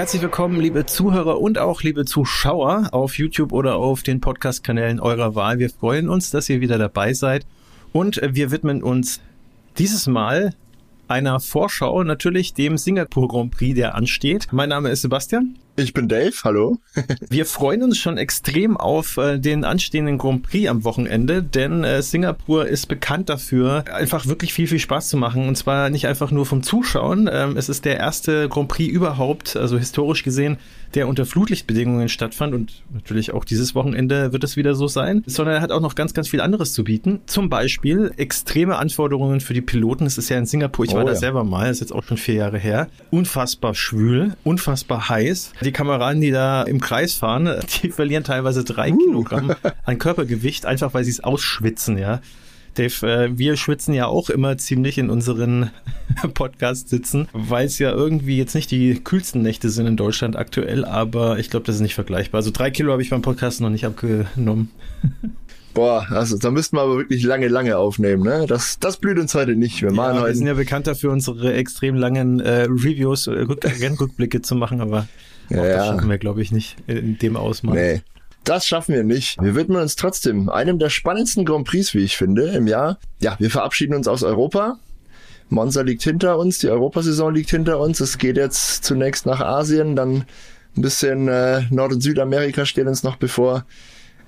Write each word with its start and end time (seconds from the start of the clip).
Herzlich 0.00 0.22
willkommen, 0.22 0.58
liebe 0.58 0.86
Zuhörer 0.86 1.42
und 1.42 1.58
auch 1.58 1.82
liebe 1.82 2.06
Zuschauer 2.06 2.88
auf 2.92 3.18
YouTube 3.18 3.52
oder 3.52 3.76
auf 3.76 4.02
den 4.02 4.22
Podcast-Kanälen 4.22 4.98
eurer 4.98 5.34
Wahl. 5.34 5.58
Wir 5.58 5.68
freuen 5.68 6.08
uns, 6.08 6.30
dass 6.30 6.48
ihr 6.48 6.62
wieder 6.62 6.78
dabei 6.78 7.12
seid 7.12 7.44
und 7.92 8.18
wir 8.26 8.50
widmen 8.50 8.82
uns 8.82 9.20
dieses 9.76 10.06
Mal 10.06 10.54
einer 11.06 11.38
Vorschau 11.38 12.02
natürlich 12.02 12.54
dem 12.54 12.78
Singapur 12.78 13.28
Grand 13.28 13.50
Prix, 13.50 13.74
der 13.74 13.94
ansteht. 13.94 14.46
Mein 14.52 14.70
Name 14.70 14.88
ist 14.88 15.02
Sebastian. 15.02 15.58
Ich 15.82 15.94
bin 15.94 16.08
Dave, 16.08 16.34
hallo. 16.44 16.78
Wir 17.30 17.46
freuen 17.46 17.82
uns 17.82 17.96
schon 17.96 18.18
extrem 18.18 18.76
auf 18.76 19.16
äh, 19.16 19.38
den 19.38 19.64
anstehenden 19.64 20.18
Grand 20.18 20.42
Prix 20.42 20.68
am 20.68 20.84
Wochenende, 20.84 21.42
denn 21.42 21.84
äh, 21.84 22.02
Singapur 22.02 22.66
ist 22.66 22.86
bekannt 22.86 23.30
dafür, 23.30 23.84
einfach 23.90 24.26
wirklich 24.26 24.52
viel, 24.52 24.66
viel 24.66 24.78
Spaß 24.78 25.08
zu 25.08 25.16
machen. 25.16 25.48
Und 25.48 25.56
zwar 25.56 25.88
nicht 25.88 26.06
einfach 26.06 26.30
nur 26.32 26.44
vom 26.44 26.62
Zuschauen. 26.62 27.30
Ähm, 27.32 27.56
es 27.56 27.70
ist 27.70 27.86
der 27.86 27.96
erste 27.96 28.50
Grand 28.50 28.68
Prix 28.68 28.92
überhaupt, 28.92 29.56
also 29.56 29.78
historisch 29.78 30.22
gesehen, 30.22 30.58
der 30.94 31.08
unter 31.08 31.24
Flutlichtbedingungen 31.24 32.08
stattfand 32.08 32.54
und 32.54 32.82
natürlich 32.92 33.32
auch 33.32 33.44
dieses 33.44 33.74
Wochenende 33.74 34.32
wird 34.32 34.44
es 34.44 34.56
wieder 34.56 34.74
so 34.74 34.88
sein, 34.88 35.22
sondern 35.26 35.56
er 35.56 35.60
hat 35.60 35.70
auch 35.70 35.80
noch 35.80 35.94
ganz, 35.94 36.14
ganz 36.14 36.28
viel 36.28 36.40
anderes 36.40 36.72
zu 36.72 36.84
bieten. 36.84 37.20
Zum 37.26 37.48
Beispiel 37.48 38.12
extreme 38.16 38.76
Anforderungen 38.76 39.40
für 39.40 39.54
die 39.54 39.60
Piloten. 39.60 40.06
Es 40.06 40.18
ist 40.18 40.28
ja 40.28 40.38
in 40.38 40.46
Singapur, 40.46 40.84
ich 40.84 40.94
war 40.94 41.02
oh, 41.02 41.06
da 41.06 41.12
ja. 41.12 41.18
selber 41.18 41.44
mal, 41.44 41.70
ist 41.70 41.80
jetzt 41.80 41.92
auch 41.92 42.02
schon 42.02 42.16
vier 42.16 42.34
Jahre 42.34 42.58
her. 42.58 42.88
Unfassbar 43.10 43.74
schwül, 43.74 44.34
unfassbar 44.42 45.08
heiß. 45.08 45.52
Die 45.62 45.69
Kameraden, 45.72 46.20
die 46.20 46.30
da 46.30 46.62
im 46.62 46.80
Kreis 46.80 47.14
fahren, 47.14 47.48
die 47.82 47.90
verlieren 47.90 48.24
teilweise 48.24 48.64
drei 48.64 48.92
uh. 48.92 48.98
Kilogramm 48.98 49.54
an 49.84 49.98
Körpergewicht, 49.98 50.66
einfach 50.66 50.94
weil 50.94 51.04
sie 51.04 51.10
es 51.10 51.22
ausschwitzen, 51.22 51.98
ja. 51.98 52.20
Dave, 52.74 53.06
äh, 53.06 53.36
wir 53.38 53.56
schwitzen 53.56 53.94
ja 53.94 54.06
auch 54.06 54.30
immer 54.30 54.56
ziemlich 54.56 54.96
in 54.96 55.10
unseren 55.10 55.70
Podcasts 56.34 56.88
sitzen, 56.88 57.28
weil 57.32 57.66
es 57.66 57.78
ja 57.78 57.90
irgendwie 57.90 58.38
jetzt 58.38 58.54
nicht 58.54 58.70
die 58.70 59.00
kühlsten 59.02 59.42
Nächte 59.42 59.70
sind 59.70 59.86
in 59.86 59.96
Deutschland 59.96 60.36
aktuell, 60.36 60.84
aber 60.84 61.38
ich 61.38 61.50
glaube, 61.50 61.66
das 61.66 61.76
ist 61.76 61.82
nicht 61.82 61.94
vergleichbar. 61.94 62.38
Also 62.38 62.50
drei 62.52 62.70
Kilo 62.70 62.92
habe 62.92 63.02
ich 63.02 63.10
beim 63.10 63.22
Podcast 63.22 63.60
noch 63.60 63.70
nicht 63.70 63.86
abgenommen. 63.86 64.70
Boah, 65.74 66.06
also 66.10 66.36
da 66.36 66.50
müssten 66.50 66.76
wir 66.76 66.82
aber 66.82 66.96
wirklich 66.96 67.22
lange, 67.22 67.48
lange 67.48 67.76
aufnehmen, 67.78 68.24
ne? 68.24 68.44
Das, 68.48 68.78
das 68.80 68.96
blüht 68.96 69.18
uns 69.18 69.34
heute 69.34 69.54
nicht. 69.54 69.82
Wir, 69.82 69.92
ja, 69.92 70.26
wir 70.26 70.34
sind 70.34 70.46
ja 70.46 70.54
bekannt 70.54 70.86
dafür, 70.86 71.12
unsere 71.12 71.54
extrem 71.54 71.94
langen 71.94 72.40
äh, 72.40 72.62
Reviews, 72.62 73.28
äh, 73.28 73.30
Rückblicke 73.30 74.42
zu 74.42 74.56
machen, 74.56 74.80
aber 74.80 75.06
ja, 75.50 75.62
das 75.62 75.86
schaffen 75.86 76.08
wir, 76.08 76.18
glaube 76.18 76.42
ich, 76.42 76.52
nicht 76.52 76.76
in 76.86 77.18
dem 77.18 77.36
Ausmaß. 77.36 77.74
Nee. 77.74 78.02
Das 78.44 78.66
schaffen 78.66 78.94
wir 78.94 79.04
nicht. 79.04 79.40
Wir 79.42 79.54
widmen 79.54 79.80
uns 79.82 79.96
trotzdem 79.96 80.48
einem 80.48 80.78
der 80.78 80.88
spannendsten 80.88 81.44
Grand 81.44 81.66
Prix, 81.66 81.94
wie 81.94 82.00
ich 82.00 82.16
finde, 82.16 82.48
im 82.48 82.66
Jahr. 82.66 82.98
Ja, 83.20 83.36
wir 83.38 83.50
verabschieden 83.50 83.94
uns 83.94 84.08
aus 84.08 84.22
Europa. 84.22 84.78
Monza 85.50 85.82
liegt 85.82 86.02
hinter 86.02 86.38
uns, 86.38 86.58
die 86.58 86.68
Europasaison 86.68 87.34
liegt 87.34 87.50
hinter 87.50 87.80
uns. 87.80 88.00
Es 88.00 88.18
geht 88.18 88.36
jetzt 88.36 88.84
zunächst 88.84 89.26
nach 89.26 89.40
Asien, 89.40 89.96
dann 89.96 90.24
ein 90.76 90.82
bisschen 90.82 91.28
äh, 91.28 91.62
Nord- 91.70 91.92
und 91.92 92.00
Südamerika 92.00 92.64
stehen 92.64 92.88
uns 92.88 93.02
noch 93.02 93.16
bevor 93.16 93.66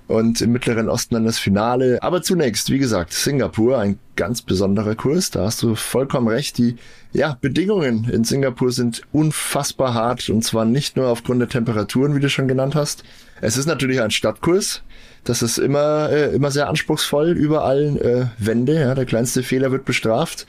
und 0.08 0.40
im 0.40 0.52
Mittleren 0.52 0.88
Osten 0.88 1.14
dann 1.14 1.24
das 1.24 1.38
Finale. 1.38 1.98
Aber 2.02 2.22
zunächst, 2.22 2.70
wie 2.70 2.78
gesagt, 2.78 3.12
Singapur, 3.12 3.78
ein 3.78 3.98
ganz 4.16 4.42
besonderer 4.42 4.94
Kurs. 4.94 5.30
Da 5.30 5.46
hast 5.46 5.62
du 5.62 5.74
vollkommen 5.74 6.28
recht. 6.28 6.58
Die 6.58 6.76
ja, 7.12 7.38
Bedingungen 7.40 8.08
in 8.10 8.24
Singapur 8.24 8.72
sind 8.72 9.02
unfassbar 9.12 9.94
hart 9.94 10.28
und 10.28 10.42
zwar 10.42 10.64
nicht 10.64 10.96
nur 10.96 11.08
aufgrund 11.08 11.40
der 11.40 11.48
Temperaturen, 11.48 12.14
wie 12.14 12.20
du 12.20 12.28
schon 12.28 12.48
genannt 12.48 12.74
hast. 12.74 13.04
Es 13.40 13.56
ist 13.56 13.66
natürlich 13.66 14.00
ein 14.00 14.10
Stadtkurs. 14.10 14.82
Das 15.24 15.42
ist 15.42 15.58
immer, 15.58 16.10
äh, 16.10 16.34
immer 16.34 16.50
sehr 16.50 16.68
anspruchsvoll. 16.68 17.30
Überall 17.30 17.96
äh, 18.38 18.44
Wände. 18.44 18.74
Ja, 18.74 18.94
der 18.94 19.06
kleinste 19.06 19.42
Fehler 19.42 19.70
wird 19.70 19.84
bestraft. 19.84 20.46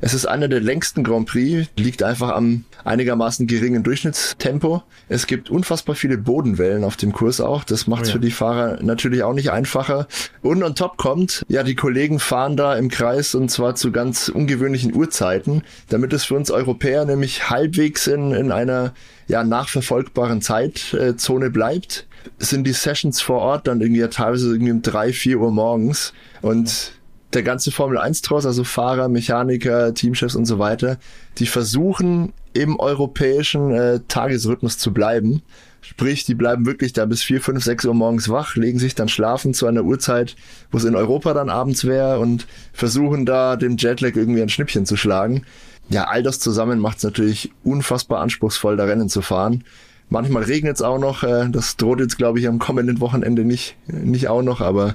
Es 0.00 0.12
ist 0.12 0.26
einer 0.26 0.48
der 0.48 0.60
längsten 0.60 1.04
Grand 1.04 1.26
Prix, 1.26 1.68
liegt 1.76 2.02
einfach 2.02 2.30
am 2.30 2.64
einigermaßen 2.84 3.46
geringen 3.46 3.82
Durchschnittstempo. 3.82 4.82
Es 5.08 5.26
gibt 5.26 5.50
unfassbar 5.50 5.94
viele 5.94 6.18
Bodenwellen 6.18 6.84
auf 6.84 6.96
dem 6.96 7.12
Kurs 7.12 7.40
auch. 7.40 7.64
Das 7.64 7.86
macht 7.86 8.02
es 8.02 8.08
oh 8.08 8.10
ja. 8.10 8.12
für 8.14 8.20
die 8.20 8.30
Fahrer 8.30 8.82
natürlich 8.82 9.22
auch 9.22 9.32
nicht 9.32 9.50
einfacher. 9.50 10.06
Und 10.42 10.62
on 10.62 10.74
top 10.74 10.98
kommt, 10.98 11.44
ja, 11.48 11.62
die 11.62 11.74
Kollegen 11.74 12.20
fahren 12.20 12.56
da 12.56 12.76
im 12.76 12.90
Kreis 12.90 13.34
und 13.34 13.50
zwar 13.50 13.74
zu 13.74 13.90
ganz 13.90 14.28
ungewöhnlichen 14.28 14.94
Uhrzeiten, 14.94 15.62
damit 15.88 16.12
es 16.12 16.24
für 16.24 16.34
uns 16.34 16.50
Europäer 16.50 17.06
nämlich 17.06 17.48
halbwegs 17.48 18.06
in, 18.06 18.32
in 18.32 18.52
einer 18.52 18.92
ja, 19.28 19.44
nachverfolgbaren 19.44 20.42
Zeitzone 20.42 21.50
bleibt 21.50 22.06
sind 22.38 22.66
die 22.66 22.72
Sessions 22.72 23.20
vor 23.20 23.38
Ort 23.38 23.68
dann 23.68 23.80
irgendwie 23.80 24.00
ja 24.00 24.08
teilweise 24.08 24.52
irgendwie 24.52 24.72
um 24.72 24.82
drei, 24.82 25.12
vier 25.12 25.38
Uhr 25.38 25.52
morgens 25.52 26.12
und 26.42 26.92
der 27.32 27.42
ganze 27.42 27.70
Formel 27.70 27.98
1 27.98 28.22
Tross, 28.22 28.46
also 28.46 28.64
Fahrer, 28.64 29.08
Mechaniker, 29.08 29.94
Teamchefs 29.94 30.36
und 30.36 30.46
so 30.46 30.58
weiter, 30.58 30.98
die 31.38 31.46
versuchen 31.46 32.32
im 32.52 32.78
europäischen 32.78 33.72
äh, 33.72 34.00
Tagesrhythmus 34.08 34.78
zu 34.78 34.92
bleiben. 34.92 35.42
Sprich, 35.82 36.24
die 36.24 36.34
bleiben 36.34 36.66
wirklich 36.66 36.92
da 36.92 37.04
bis 37.04 37.22
4, 37.22 37.40
5, 37.40 37.62
6 37.62 37.84
Uhr 37.84 37.94
morgens 37.94 38.28
wach, 38.28 38.56
legen 38.56 38.78
sich 38.78 38.94
dann 38.94 39.08
schlafen 39.08 39.54
zu 39.54 39.66
einer 39.66 39.84
Uhrzeit, 39.84 40.34
wo 40.70 40.78
es 40.78 40.84
in 40.84 40.96
Europa 40.96 41.32
dann 41.34 41.48
abends 41.48 41.84
wäre 41.84 42.18
und 42.18 42.46
versuchen 42.72 43.26
da 43.26 43.56
dem 43.56 43.76
Jetlag 43.76 44.16
irgendwie 44.16 44.42
ein 44.42 44.48
Schnippchen 44.48 44.86
zu 44.86 44.96
schlagen. 44.96 45.42
Ja, 45.88 46.04
all 46.04 46.22
das 46.22 46.40
zusammen 46.40 46.80
macht 46.80 46.98
es 46.98 47.04
natürlich 47.04 47.52
unfassbar 47.62 48.20
anspruchsvoll, 48.20 48.76
da 48.76 48.84
Rennen 48.84 49.08
zu 49.08 49.22
fahren. 49.22 49.62
Manchmal 50.08 50.44
regnet 50.44 50.76
es 50.76 50.82
auch 50.82 50.98
noch, 50.98 51.22
äh, 51.22 51.48
das 51.50 51.76
droht 51.76 52.00
jetzt, 52.00 52.18
glaube 52.18 52.40
ich, 52.40 52.48
am 52.48 52.58
kommenden 52.58 53.00
Wochenende 53.00 53.44
nicht, 53.44 53.76
nicht 53.86 54.28
auch 54.28 54.42
noch, 54.42 54.60
aber 54.60 54.94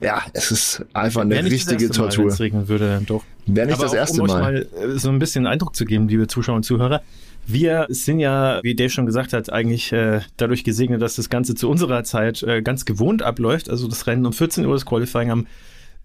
ja, 0.00 0.22
es 0.34 0.50
ist 0.50 0.84
einfach 0.92 1.22
eine 1.22 1.42
richtige 1.44 1.90
Tortur. 1.90 2.26
Wenn 2.26 2.32
es 2.32 2.40
regnen 2.40 2.68
würde, 2.68 2.88
dann 2.88 3.06
doch. 3.06 3.24
Wäre 3.46 3.66
nicht 3.66 3.76
Aber 3.76 3.84
das 3.84 3.94
erste 3.94 4.20
um 4.20 4.28
Mal. 4.28 4.34
Euch 4.34 4.72
mal 4.74 4.90
äh, 4.90 4.98
so 4.98 5.08
ein 5.08 5.18
bisschen 5.18 5.46
Eindruck 5.46 5.74
zu 5.74 5.84
geben, 5.84 6.08
liebe 6.08 6.26
Zuschauer 6.26 6.56
und 6.56 6.64
Zuhörer. 6.64 7.02
Wir 7.46 7.86
sind 7.88 8.18
ja, 8.18 8.60
wie 8.62 8.74
Dave 8.74 8.90
schon 8.90 9.06
gesagt 9.06 9.32
hat, 9.32 9.52
eigentlich 9.52 9.92
äh, 9.92 10.20
dadurch 10.36 10.64
gesegnet, 10.64 11.00
dass 11.00 11.14
das 11.16 11.30
Ganze 11.30 11.54
zu 11.54 11.70
unserer 11.70 12.02
Zeit 12.04 12.42
äh, 12.42 12.60
ganz 12.60 12.84
gewohnt 12.84 13.22
abläuft. 13.22 13.70
Also 13.70 13.88
das 13.88 14.06
Rennen 14.06 14.26
um 14.26 14.32
14 14.32 14.66
Uhr, 14.66 14.74
das 14.74 14.84
Qualifying 14.84 15.30
am 15.30 15.46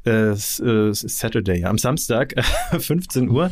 äh, 0.06 0.32
äh 0.32 0.94
Saturday, 0.94 1.66
am 1.66 1.78
Samstag, 1.78 2.36
15 2.78 3.30
Uhr. 3.30 3.50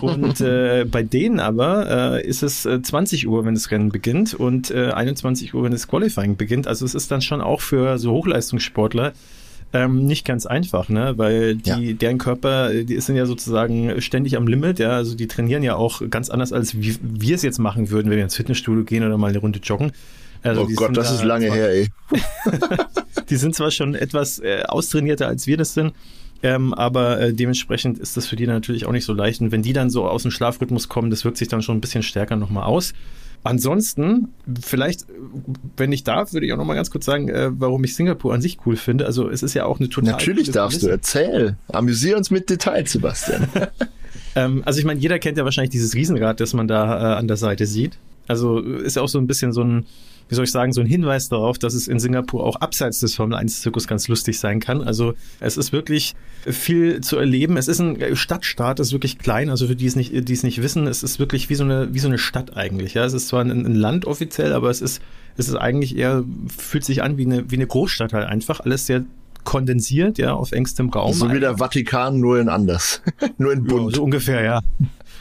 Und 0.00 0.40
äh, 0.40 0.86
bei 0.88 1.02
denen 1.02 1.40
aber 1.40 2.24
ist 2.24 2.42
es 2.42 2.62
20 2.62 3.26
Uhr, 3.26 3.44
wenn 3.44 3.54
das 3.54 3.70
Rennen 3.70 3.90
beginnt 3.90 4.32
und 4.32 4.70
äh, 4.70 4.92
21 4.92 5.54
Uhr, 5.54 5.64
wenn 5.64 5.72
das 5.72 5.88
Qualifying 5.88 6.36
beginnt. 6.36 6.68
Also 6.68 6.84
es 6.84 6.94
ist 6.94 7.10
dann 7.10 7.20
schon 7.20 7.40
auch 7.40 7.60
für 7.60 7.98
so 7.98 8.12
Hochleistungssportler 8.12 9.12
ähm, 9.72 10.06
nicht 10.06 10.24
ganz 10.24 10.46
einfach, 10.46 10.88
ne? 10.88 11.14
Weil 11.16 11.56
die, 11.56 11.70
ja. 11.70 11.92
deren 11.94 12.18
Körper, 12.18 12.72
die 12.72 13.00
sind 13.00 13.16
ja 13.16 13.26
sozusagen 13.26 14.00
ständig 14.00 14.36
am 14.36 14.46
Limit, 14.46 14.78
ja. 14.78 14.90
Also 14.90 15.16
die 15.16 15.26
trainieren 15.26 15.62
ja 15.62 15.74
auch 15.74 16.02
ganz 16.10 16.30
anders, 16.30 16.52
als 16.52 16.80
wie 16.80 16.96
wir 17.02 17.34
es 17.34 17.42
jetzt 17.42 17.58
machen 17.58 17.90
würden, 17.90 18.10
wenn 18.10 18.16
wir 18.16 18.24
ins 18.24 18.36
Fitnessstudio 18.36 18.84
gehen 18.84 19.04
oder 19.04 19.18
mal 19.18 19.28
eine 19.28 19.38
Runde 19.38 19.58
joggen. 19.60 19.92
Also 20.42 20.62
oh 20.62 20.68
Gott, 20.76 20.96
das 20.96 21.08
da 21.08 21.14
ist 21.14 21.24
lange 21.24 21.52
her, 21.52 21.70
ey. 21.70 21.88
die 23.30 23.36
sind 23.36 23.54
zwar 23.54 23.70
schon 23.70 23.94
etwas 23.94 24.38
äh, 24.38 24.62
austrainierter, 24.68 25.26
als 25.26 25.46
wir 25.46 25.56
das 25.56 25.72
sind, 25.72 25.94
ähm, 26.42 26.74
aber 26.74 27.18
äh, 27.18 27.32
dementsprechend 27.32 27.98
ist 27.98 28.18
das 28.18 28.26
für 28.26 28.36
die 28.36 28.46
natürlich 28.46 28.84
auch 28.84 28.92
nicht 28.92 29.06
so 29.06 29.14
leicht. 29.14 29.40
Und 29.40 29.52
wenn 29.52 29.62
die 29.62 29.72
dann 29.72 29.88
so 29.88 30.06
aus 30.06 30.22
dem 30.22 30.30
Schlafrhythmus 30.30 30.90
kommen, 30.90 31.08
das 31.08 31.24
wirkt 31.24 31.38
sich 31.38 31.48
dann 31.48 31.62
schon 31.62 31.78
ein 31.78 31.80
bisschen 31.80 32.02
stärker 32.02 32.36
nochmal 32.36 32.64
aus. 32.64 32.92
Ansonsten, 33.44 34.28
vielleicht, 34.62 35.04
wenn 35.76 35.92
ich 35.92 36.02
darf, 36.02 36.32
würde 36.32 36.46
ich 36.46 36.52
auch 36.54 36.56
noch 36.56 36.64
mal 36.64 36.74
ganz 36.74 36.90
kurz 36.90 37.04
sagen, 37.04 37.28
äh, 37.28 37.50
warum 37.52 37.84
ich 37.84 37.94
Singapur 37.94 38.32
an 38.32 38.40
sich 38.40 38.58
cool 38.64 38.76
finde. 38.76 39.04
Also 39.04 39.28
es 39.28 39.42
ist 39.42 39.52
ja 39.52 39.66
auch 39.66 39.78
eine 39.78 39.90
total. 39.90 40.12
Natürlich 40.12 40.50
darfst 40.50 40.82
du, 40.82 40.88
erzähl. 40.88 41.56
Amüsier 41.68 42.16
uns 42.16 42.30
mit 42.30 42.48
Details, 42.48 42.92
Sebastian. 42.92 43.48
ähm, 44.34 44.62
also 44.64 44.78
ich 44.78 44.86
meine, 44.86 44.98
jeder 44.98 45.18
kennt 45.18 45.36
ja 45.36 45.44
wahrscheinlich 45.44 45.72
dieses 45.72 45.94
Riesenrad, 45.94 46.40
das 46.40 46.54
man 46.54 46.68
da 46.68 47.12
äh, 47.12 47.18
an 47.18 47.28
der 47.28 47.36
Seite 47.36 47.66
sieht. 47.66 47.98
Also 48.28 48.60
ist 48.60 48.96
ja 48.96 49.02
auch 49.02 49.08
so 49.08 49.18
ein 49.18 49.26
bisschen 49.26 49.52
so 49.52 49.62
ein, 49.62 49.84
wie 50.28 50.34
soll 50.34 50.44
ich 50.44 50.50
sagen, 50.50 50.72
so 50.72 50.80
ein 50.80 50.86
Hinweis 50.86 51.28
darauf, 51.28 51.58
dass 51.58 51.74
es 51.74 51.86
in 51.86 51.98
Singapur 51.98 52.44
auch 52.44 52.56
abseits 52.56 53.00
des 53.00 53.14
Formel 53.14 53.36
1 53.36 53.60
Zirkus 53.60 53.86
ganz 53.86 54.08
lustig 54.08 54.38
sein 54.38 54.60
kann. 54.60 54.82
Also 54.82 55.14
es 55.40 55.56
ist 55.56 55.72
wirklich 55.72 56.14
viel 56.46 57.00
zu 57.00 57.18
erleben. 57.18 57.56
Es 57.56 57.68
ist 57.68 57.80
ein 57.80 58.16
Stadtstaat, 58.16 58.80
es 58.80 58.88
ist 58.88 58.92
wirklich 58.92 59.18
klein. 59.18 59.50
Also 59.50 59.66
für 59.66 59.76
die 59.76 59.86
es 59.86 59.96
nicht, 59.96 60.28
die 60.28 60.32
es 60.32 60.42
nicht 60.42 60.62
wissen, 60.62 60.86
es 60.86 61.02
ist 61.02 61.18
wirklich 61.18 61.50
wie 61.50 61.54
so 61.54 61.64
eine, 61.64 61.92
wie 61.92 61.98
so 61.98 62.08
eine 62.08 62.18
Stadt 62.18 62.56
eigentlich. 62.56 62.94
Ja, 62.94 63.04
es 63.04 63.12
ist 63.12 63.28
zwar 63.28 63.42
ein, 63.42 63.50
ein 63.50 63.74
Land 63.74 64.06
offiziell, 64.06 64.52
aber 64.52 64.70
es 64.70 64.80
ist, 64.80 65.02
es 65.36 65.48
ist 65.48 65.56
eigentlich 65.56 65.96
eher, 65.96 66.24
fühlt 66.56 66.84
sich 66.84 67.02
an 67.02 67.18
wie 67.18 67.26
eine, 67.26 67.50
wie 67.50 67.56
eine 67.56 67.66
Großstadt 67.66 68.12
halt 68.12 68.26
einfach. 68.26 68.60
Alles 68.60 68.86
sehr 68.86 69.04
kondensiert, 69.44 70.18
ja, 70.18 70.32
auf 70.34 70.52
engstem 70.52 70.90
Raum. 70.90 71.12
So 71.12 71.30
wie 71.32 71.40
der 71.40 71.58
Vatikan, 71.58 72.20
nur 72.20 72.40
in 72.40 72.48
anders. 72.48 73.02
nur 73.38 73.52
in 73.52 73.64
bunt. 73.64 73.92
Ja, 73.92 73.96
so 73.96 74.04
ungefähr, 74.04 74.42
ja. 74.42 74.60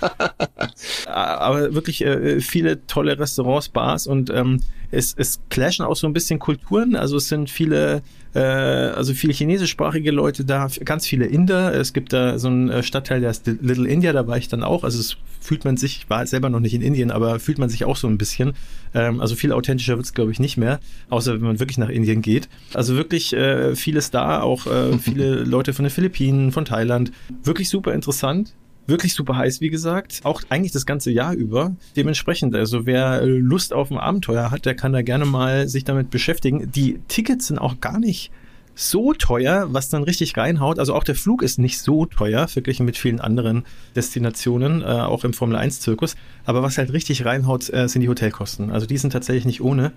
Aber 1.06 1.74
wirklich 1.74 2.04
äh, 2.04 2.42
viele 2.42 2.86
tolle 2.88 3.18
Restaurants, 3.20 3.70
Bars 3.70 4.08
und 4.08 4.30
ähm, 4.30 4.62
es, 4.92 5.14
es 5.18 5.40
clashen 5.50 5.86
auch 5.86 5.96
so 5.96 6.08
ein 6.08 6.14
bisschen 6.14 6.40
Kulturen. 6.40 6.96
Also 6.96 7.18
es 7.18 7.28
sind 7.28 7.50
viele, 7.50 8.02
äh, 8.34 8.40
also 8.40 9.14
viele 9.14 9.34
chinesischsprachige 9.34 10.12
Leute 10.12 10.46
da, 10.46 10.68
ganz 10.84 11.06
viele 11.06 11.26
Inder. 11.26 11.74
Es 11.74 11.94
gibt 11.94 12.14
da 12.14 12.40
so 12.40 12.48
einen 12.48 12.70
äh, 12.70 12.84
Stadtteil, 12.84 13.22
der 13.22 13.32
ist 13.32 13.46
Little 13.48 13.88
India, 13.88 14.14
da 14.14 14.28
war 14.28 14.38
ich 14.38 14.48
dann 14.48 14.64
auch. 14.64 14.84
Also 14.84 15.00
es 15.00 15.18
fühlt 15.40 15.66
man 15.66 15.78
sich, 15.78 16.10
war 16.10 16.26
selber 16.26 16.50
noch 16.50 16.60
nicht 16.60 16.74
in 16.74 16.82
Indien, 16.82 17.12
aber 17.12 17.40
fühlt 17.40 17.58
man 17.58 17.70
sich 17.70 17.86
auch 17.86 17.98
so 17.98 18.08
ein 18.08 18.18
bisschen. 18.18 18.54
Ähm, 18.94 19.22
also 19.22 19.36
viel 19.36 19.52
authentischer 19.52 19.98
wird's 19.98 20.14
glaube 20.14 20.32
ich, 20.32 20.40
nicht 20.40 20.58
mehr, 20.58 20.80
außer 21.10 21.34
wenn 21.34 21.42
man 21.42 21.60
wirklich 21.60 21.78
nach 21.78 21.90
Indien 21.90 22.22
geht. 22.22 22.50
Also 22.74 22.96
wirklich 22.96 23.34
äh, 23.34 23.76
vieles 23.76 24.12
da, 24.12 24.42
auch 24.42 24.68
äh, 24.68 24.98
viele 24.98 25.44
Leute 25.44 25.74
von 25.74 25.86
den 25.86 25.92
Philippinen, 25.92 26.52
von 26.52 26.66
Thailand. 26.66 27.12
Wirklich 27.44 27.70
super 27.70 27.94
interessant 27.94 28.54
wirklich 28.88 29.14
super 29.14 29.38
heiß, 29.38 29.62
wie 29.62 29.70
gesagt. 29.70 30.22
Auch 30.24 30.42
eigentlich 30.50 30.72
das 30.72 30.86
ganze 30.86 31.12
Jahr 31.12 31.34
über. 31.34 31.76
Dementsprechend, 31.96 32.56
also 32.56 32.86
wer 32.86 33.26
Lust 33.26 33.74
auf 33.74 33.92
ein 33.92 33.98
Abenteuer 33.98 34.52
hat, 34.52 34.66
der 34.66 34.76
kann 34.76 34.94
da 34.94 35.02
gerne 35.02 35.26
mal 35.26 35.68
sich 35.68 35.84
damit 35.84 36.10
beschäftigen. 36.10 36.72
Die 36.72 37.00
Tickets 37.08 37.48
sind 37.48 37.60
auch 37.60 37.80
gar 37.80 38.00
nicht 38.00 38.32
so 38.76 39.14
teuer, 39.14 39.68
was 39.72 39.90
dann 39.90 40.04
richtig 40.04 40.36
reinhaut. 40.36 40.80
Also 40.80 40.94
auch 40.94 41.04
der 41.04 41.16
Flug 41.16 41.44
ist 41.44 41.60
nicht 41.60 41.80
so 41.80 42.06
teuer, 42.06 42.48
verglichen 42.48 42.86
mit 42.86 42.98
vielen 42.98 43.20
anderen 43.20 43.66
Destinationen, 43.96 44.82
äh, 44.82 44.86
auch 44.86 45.24
im 45.24 45.34
Formel 45.34 45.56
1 45.56 45.82
Zirkus. 45.82 46.16
Aber 46.46 46.64
was 46.64 46.78
halt 46.78 46.92
richtig 46.92 47.26
reinhaut, 47.26 47.72
äh, 47.72 47.88
sind 47.88 48.02
die 48.02 48.10
Hotelkosten. 48.10 48.72
Also 48.72 48.86
die 48.86 48.98
sind 48.98 49.12
tatsächlich 49.12 49.46
nicht 49.46 49.62
ohne. 49.62 49.92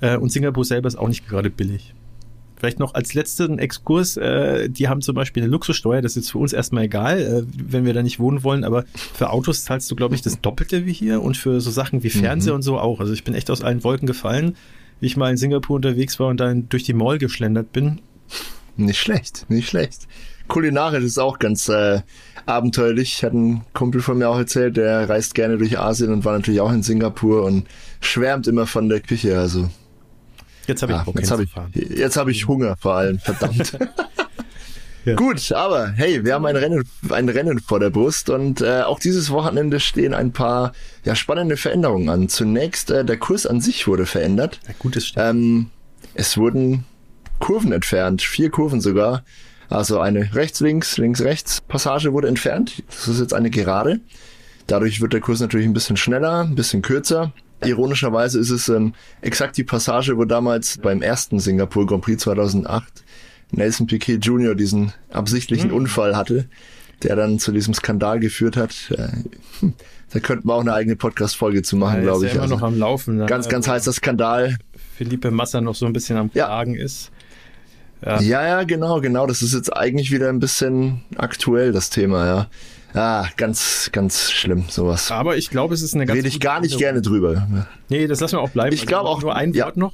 Äh, 0.00 0.16
und 0.16 0.30
Singapur 0.30 0.64
selber 0.64 0.88
ist 0.88 0.96
auch 0.96 1.08
nicht 1.08 1.28
gerade 1.28 1.50
billig. 1.50 1.94
Vielleicht 2.56 2.78
noch 2.78 2.94
als 2.94 3.12
letzten 3.12 3.58
Exkurs, 3.58 4.16
äh, 4.16 4.70
die 4.70 4.88
haben 4.88 5.02
zum 5.02 5.14
Beispiel 5.14 5.42
eine 5.42 5.52
Luxussteuer, 5.52 6.00
das 6.00 6.12
ist 6.12 6.16
jetzt 6.16 6.30
für 6.32 6.38
uns 6.38 6.52
erstmal 6.52 6.84
egal, 6.84 7.20
äh, 7.20 7.42
wenn 7.62 7.84
wir 7.84 7.92
da 7.92 8.02
nicht 8.02 8.18
wohnen 8.18 8.44
wollen, 8.44 8.64
aber 8.64 8.84
für 9.14 9.30
Autos 9.30 9.64
zahlst 9.64 9.90
du, 9.90 9.96
glaube 9.96 10.14
ich, 10.14 10.22
das 10.22 10.40
Doppelte 10.40 10.86
wie 10.86 10.92
hier 10.92 11.22
und 11.22 11.36
für 11.36 11.60
so 11.60 11.70
Sachen 11.70 12.02
wie 12.02 12.10
Fernseher 12.10 12.52
mhm. 12.52 12.56
und 12.56 12.62
so 12.62 12.78
auch. 12.78 13.00
Also 13.00 13.12
ich 13.12 13.24
bin 13.24 13.34
echt 13.34 13.50
aus 13.50 13.62
allen 13.62 13.84
Wolken 13.84 14.06
gefallen, 14.06 14.56
wie 15.00 15.06
ich 15.06 15.16
mal 15.16 15.30
in 15.30 15.36
Singapur 15.36 15.76
unterwegs 15.76 16.18
war 16.18 16.28
und 16.28 16.40
dann 16.40 16.68
durch 16.70 16.84
die 16.84 16.94
Mall 16.94 17.18
geschlendert 17.18 17.72
bin. 17.72 18.00
Nicht 18.76 18.98
schlecht, 18.98 19.46
nicht 19.48 19.68
schlecht. 19.68 20.06
Kulinarisch 20.48 21.04
ist 21.04 21.18
auch 21.18 21.38
ganz 21.38 21.68
äh, 21.68 22.00
abenteuerlich. 22.46 23.22
Hat 23.24 23.32
ein 23.32 23.62
Kumpel 23.72 24.00
von 24.00 24.18
mir 24.18 24.28
auch 24.28 24.38
erzählt, 24.38 24.76
der 24.76 25.08
reist 25.08 25.34
gerne 25.34 25.58
durch 25.58 25.78
Asien 25.78 26.12
und 26.12 26.24
war 26.24 26.32
natürlich 26.32 26.60
auch 26.60 26.72
in 26.72 26.82
Singapur 26.82 27.42
und 27.42 27.66
schwärmt 28.00 28.46
immer 28.46 28.66
von 28.66 28.88
der 28.88 29.00
Küche. 29.00 29.38
Also 29.38 29.68
Jetzt 30.66 30.82
habe 30.82 30.92
ich, 30.92 30.98
ja, 30.98 31.12
jetzt 31.14 31.30
hab 31.30 31.40
ich, 31.40 31.50
jetzt 31.74 32.16
hab 32.16 32.28
ich 32.28 32.48
Hunger 32.48 32.76
vor 32.78 32.94
allem, 32.94 33.18
verdammt. 33.18 33.78
ja. 35.04 35.14
Gut, 35.14 35.52
aber 35.52 35.90
hey, 35.90 36.24
wir 36.24 36.34
haben 36.34 36.46
ein 36.46 36.56
Rennen, 36.56 36.84
ein 37.10 37.28
Rennen 37.28 37.60
vor 37.60 37.78
der 37.78 37.90
Brust 37.90 38.30
und 38.30 38.60
äh, 38.60 38.82
auch 38.82 38.98
dieses 38.98 39.30
Wochenende 39.30 39.80
stehen 39.80 40.14
ein 40.14 40.32
paar 40.32 40.72
ja, 41.04 41.14
spannende 41.14 41.56
Veränderungen 41.56 42.08
an. 42.08 42.28
Zunächst, 42.28 42.90
äh, 42.90 43.04
der 43.04 43.16
Kurs 43.16 43.46
an 43.46 43.60
sich 43.60 43.86
wurde 43.86 44.06
verändert. 44.06 44.60
Ja, 44.66 44.74
gutes 44.78 45.12
ähm, 45.16 45.70
Es 46.14 46.36
wurden 46.36 46.84
Kurven 47.38 47.72
entfernt, 47.72 48.22
vier 48.22 48.50
Kurven 48.50 48.80
sogar. 48.80 49.24
Also 49.68 50.00
eine 50.00 50.34
rechts-links, 50.34 50.96
links-rechts 50.96 51.60
Passage 51.62 52.12
wurde 52.12 52.28
entfernt. 52.28 52.82
Das 52.88 53.08
ist 53.08 53.20
jetzt 53.20 53.34
eine 53.34 53.50
Gerade. 53.50 54.00
Dadurch 54.66 55.00
wird 55.00 55.12
der 55.12 55.20
Kurs 55.20 55.40
natürlich 55.40 55.66
ein 55.66 55.72
bisschen 55.72 55.96
schneller, 55.96 56.42
ein 56.42 56.54
bisschen 56.54 56.82
kürzer. 56.82 57.32
Ironischerweise 57.64 58.38
ist 58.38 58.50
es 58.50 58.68
ähm, 58.68 58.94
exakt 59.22 59.56
die 59.56 59.64
Passage, 59.64 60.16
wo 60.16 60.24
damals 60.24 60.78
beim 60.78 61.02
ersten 61.02 61.40
Singapur 61.40 61.86
Grand 61.86 62.04
Prix 62.04 62.22
2008 62.22 63.04
Nelson 63.52 63.86
Piquet 63.86 64.18
Jr. 64.18 64.54
diesen 64.54 64.92
absichtlichen 65.10 65.70
mhm. 65.70 65.76
Unfall 65.76 66.16
hatte, 66.16 66.46
der 67.02 67.16
dann 67.16 67.38
zu 67.38 67.52
diesem 67.52 67.74
Skandal 67.74 68.20
geführt 68.20 68.56
hat. 68.56 68.74
Äh, 68.90 69.08
da 70.12 70.20
könnten 70.20 70.48
wir 70.48 70.54
auch 70.54 70.60
eine 70.60 70.74
eigene 70.74 70.96
Podcast-Folge 70.96 71.62
zu 71.62 71.76
machen, 71.76 71.96
ja, 71.96 72.02
glaube 72.02 72.26
ich. 72.26 72.32
Ist 72.32 72.36
ja 72.36 72.44
immer 72.44 72.54
also 72.54 72.56
noch 72.56 72.62
am 72.62 72.78
Laufen. 72.78 73.16
Ne? 73.16 73.26
Ganz, 73.26 73.48
ganz 73.48 73.68
heißer 73.68 73.92
Skandal. 73.92 74.56
Felipe 74.96 75.30
Massa 75.30 75.60
noch 75.60 75.74
so 75.74 75.86
ein 75.86 75.92
bisschen 75.92 76.16
am 76.16 76.30
Klagen 76.30 76.74
ja. 76.74 76.84
ist. 76.84 77.10
Ja. 78.04 78.20
ja, 78.20 78.46
ja, 78.46 78.62
genau, 78.64 79.00
genau. 79.00 79.26
Das 79.26 79.42
ist 79.42 79.54
jetzt 79.54 79.74
eigentlich 79.74 80.12
wieder 80.12 80.28
ein 80.28 80.38
bisschen 80.38 81.02
aktuell, 81.16 81.72
das 81.72 81.90
Thema, 81.90 82.26
ja. 82.26 82.46
Ah, 82.96 83.28
ganz, 83.36 83.90
ganz 83.92 84.30
schlimm, 84.30 84.64
sowas. 84.68 85.10
Aber 85.10 85.36
ich 85.36 85.50
glaube, 85.50 85.74
es 85.74 85.82
ist 85.82 85.94
eine 85.94 86.06
ganz. 86.06 86.16
Rede 86.16 86.28
ich 86.28 86.40
gar 86.40 86.60
nicht 86.60 86.78
gerne 86.78 87.02
drüber. 87.02 87.46
Nee, 87.88 88.06
das 88.06 88.20
lassen 88.20 88.36
wir 88.36 88.40
auch 88.40 88.50
bleiben. 88.50 88.74
Ich 88.74 88.86
glaube 88.86 89.08
also 89.08 89.18
auch. 89.18 89.22
Nur 89.22 89.36
ein 89.36 89.52
ja. 89.52 89.66
Wort 89.66 89.76
noch. 89.76 89.92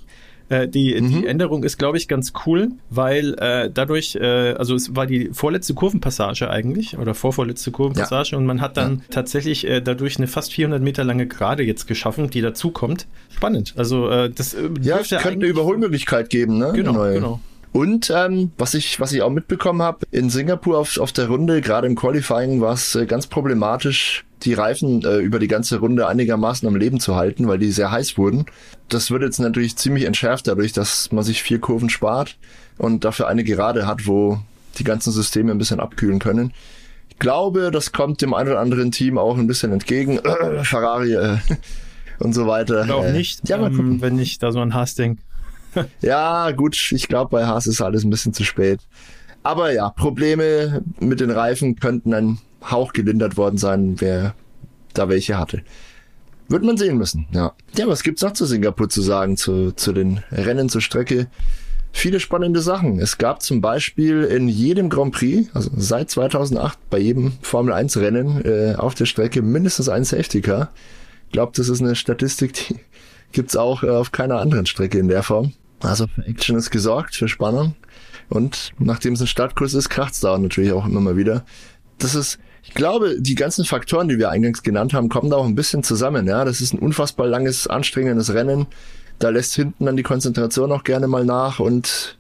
Äh, 0.49 0.69
die, 0.69 1.01
mhm. 1.01 1.09
die 1.09 1.27
Änderung 1.27 1.65
ist, 1.65 1.79
glaube 1.79 1.97
ich, 1.97 2.09
ganz 2.09 2.33
cool, 2.47 2.73
weil 2.91 3.35
äh, 3.39 3.71
dadurch, 3.73 4.17
äh, 4.17 4.53
also 4.53 4.75
es 4.75 4.95
war 4.95 5.07
die 5.07 5.31
vorletzte 5.33 5.73
Kurvenpassage 5.75 6.51
eigentlich 6.51 6.99
oder 6.99 7.15
vorvorletzte 7.15 7.71
Kurvenpassage 7.71 8.33
ja. 8.33 8.39
und 8.39 8.47
man 8.47 8.61
hat 8.61 8.77
dann 8.77 8.97
ja. 8.97 9.03
tatsächlich 9.11 9.67
äh, 9.67 9.81
dadurch 9.81 10.19
eine 10.19 10.27
fast 10.27 10.53
400 10.53 10.83
Meter 10.83 11.05
lange 11.05 11.27
Gerade 11.27 11.63
jetzt 11.63 11.87
geschaffen, 11.87 12.29
die 12.29 12.41
dazukommt. 12.41 13.07
Spannend. 13.31 13.75
Also 13.77 14.11
äh, 14.11 14.31
das 14.31 14.55
äh, 14.55 14.69
ja, 14.83 14.99
es 14.99 15.09
könnte 15.09 15.31
eine 15.31 15.47
Überholmöglichkeit 15.47 16.29
geben, 16.29 16.59
ne? 16.59 16.73
Genau, 16.75 16.93
genau. 17.11 17.41
Und 17.73 18.13
ähm, 18.15 18.53
was 18.59 18.75
ich 18.75 19.01
was 19.01 19.13
ich 19.13 19.23
auch 19.23 19.31
mitbekommen 19.31 19.81
habe 19.81 20.07
in 20.11 20.29
Singapur 20.29 20.79
auf, 20.79 20.99
auf 20.99 21.13
der 21.13 21.29
Runde, 21.29 21.63
gerade 21.63 21.87
im 21.87 21.97
Qualifying, 21.97 22.61
war 22.61 22.75
es 22.75 22.95
äh, 22.95 23.07
ganz 23.07 23.27
problematisch, 23.27 24.25
die 24.43 24.53
Reifen 24.53 25.03
äh, 25.05 25.19
über 25.19 25.39
die 25.39 25.49
ganze 25.49 25.79
Runde 25.79 26.07
einigermaßen 26.07 26.69
am 26.69 26.77
Leben 26.77 27.01
zu 27.01 27.17
halten, 27.17 27.49
weil 27.49 27.59
die 27.59 27.73
sehr 27.73 27.91
heiß 27.91 28.19
wurden. 28.19 28.45
Das 28.89 29.11
wird 29.11 29.23
jetzt 29.23 29.39
natürlich 29.39 29.77
ziemlich 29.77 30.05
entschärft 30.05 30.49
dadurch, 30.49 30.73
dass 30.73 31.13
man 31.13 31.25
sich 31.25 31.43
vier 31.43 31.61
Kurven 31.61 31.89
spart 31.89 32.37
und 32.77 33.05
dafür 33.05 33.29
eine 33.29 33.45
Gerade 33.45 33.87
hat, 33.87 34.07
wo 34.07 34.39
die 34.79 34.85
ganzen 34.85 35.13
Systeme 35.13 35.51
ein 35.51 35.59
bisschen 35.59 35.81
abkühlen 35.81 36.19
können. 36.19 36.53
Ich 37.09 37.19
glaube, 37.19 37.71
das 37.71 37.93
kommt 37.93 38.21
dem 38.21 38.35
einen 38.35 38.51
oder 38.51 38.61
anderen 38.61 38.91
Team 38.91 39.17
auch 39.17 39.39
ein 39.39 39.47
bisschen 39.47 39.73
entgegen. 39.73 40.19
Äh, 40.19 40.65
Ferrari 40.65 41.15
äh, 41.15 41.39
und 42.19 42.35
so 42.35 42.47
weiter. 42.47 42.83
Oder 42.83 42.97
auch 42.97 43.05
äh, 43.05 43.13
nicht, 43.13 43.49
ja, 43.49 43.65
ähm, 43.65 44.03
wenn 44.03 44.19
ich 44.19 44.39
da 44.39 44.53
so 44.53 44.61
an 44.61 44.75
Haas 44.75 44.95
denke. 44.95 45.23
ja, 46.01 46.51
gut, 46.53 46.93
ich 46.93 47.09
glaube, 47.09 47.31
bei 47.31 47.47
Haas 47.47 47.67
ist 47.67 47.81
alles 47.81 48.05
ein 48.05 48.11
bisschen 48.11 48.35
zu 48.35 48.45
spät. 48.45 48.81
Aber 49.43 49.73
ja, 49.73 49.91
Probleme 49.91 50.83
mit 51.01 51.21
den 51.21 51.31
Reifen 51.31 51.77
könnten 51.77 52.15
ein 52.15 52.39
Hauch 52.71 52.93
gelindert 52.93 53.37
worden 53.37 53.59
sein, 53.59 53.97
wer 53.99 54.35
da 54.95 55.09
welche 55.09 55.39
hatte. 55.39 55.63
Wird 56.49 56.65
man 56.65 56.77
sehen 56.77 56.99
müssen, 56.99 57.27
ja. 57.33 57.55
Ja, 57.77 57.87
was 57.89 58.03
gibt's 58.03 58.23
noch 58.23 58.35
zu 58.35 58.45
Singapur 58.45 58.89
zu 58.89 59.01
sagen, 59.01 59.37
zu, 59.37 59.73
zu 59.73 59.93
den 59.93 60.21
Rennen 60.31 60.69
zur 60.69 60.81
Strecke? 60.81 61.29
Viele 61.93 62.21
spannende 62.21 62.61
Sachen. 62.61 62.99
Es 62.99 63.19
gab 63.19 63.43
zum 63.43 63.61
Beispiel 63.61 64.25
in 64.25 64.49
jedem 64.49 64.89
Grand 64.89 65.15
Prix, 65.15 65.49
also 65.55 65.71
seit 65.77 66.11
2008, 66.11 66.79
bei 66.91 66.99
jedem 66.99 67.33
Formel 67.43 67.73
1 67.75 67.99
Rennen 67.99 68.45
äh, 68.45 68.75
auf 68.77 68.95
der 68.95 69.07
Strecke 69.07 69.43
mindestens 69.43 69.89
ein 69.89 70.05
Safety 70.05 70.41
Car. 70.41 70.73
Ich 71.27 71.33
glaube, 71.33 71.53
das 71.55 71.69
ist 71.69 71.81
eine 71.81 71.95
Statistik, 71.95 72.55
die 72.55 72.77
gibt's 73.33 73.57
auch 73.57 73.83
äh, 73.83 73.91
auf 73.91 74.13
keiner 74.13 74.39
anderen 74.39 74.67
Strecke 74.67 74.99
in 74.99 75.09
der 75.09 75.23
Form. 75.23 75.53
Also 75.83 76.07
für 76.07 76.25
Action 76.27 76.57
ist 76.57 76.71
gesorgt, 76.71 77.17
für 77.17 77.29
Spannung. 77.29 77.75
Und 78.29 78.73
nachdem 78.79 79.15
es 79.15 79.21
ein 79.21 79.27
Startkurs 79.27 79.75
ist, 79.75 79.89
kracht's 79.89 80.21
da 80.21 80.39
natürlich 80.39 80.73
auch 80.73 80.87
immer 80.87 81.01
mal 81.01 81.17
wieder. 81.17 81.45
Das 81.99 82.15
ist, 82.15 82.39
ich 82.63 82.73
glaube, 82.75 83.21
die 83.21 83.35
ganzen 83.35 83.65
Faktoren, 83.65 84.09
die 84.09 84.19
wir 84.19 84.31
eingangs 84.31 84.63
genannt 84.63 84.95
haben, 84.95 85.09
kommen 85.09 85.31
da 85.31 85.37
auch 85.37 85.45
ein 85.45 85.55
bisschen 85.55 85.83
zusammen. 85.83 86.27
Ja, 86.27 86.45
das 86.45 86.61
ist 86.61 86.73
ein 86.73 86.79
unfassbar 86.79 87.27
langes, 87.27 87.67
anstrengendes 87.67 88.33
Rennen. 88.33 88.67
Da 89.19 89.29
lässt 89.29 89.55
hinten 89.55 89.85
dann 89.85 89.97
die 89.97 90.03
Konzentration 90.03 90.73
auch 90.73 90.85
gerne 90.85 91.09
mal 91.09 91.25
nach 91.25 91.61
und 91.61 92.19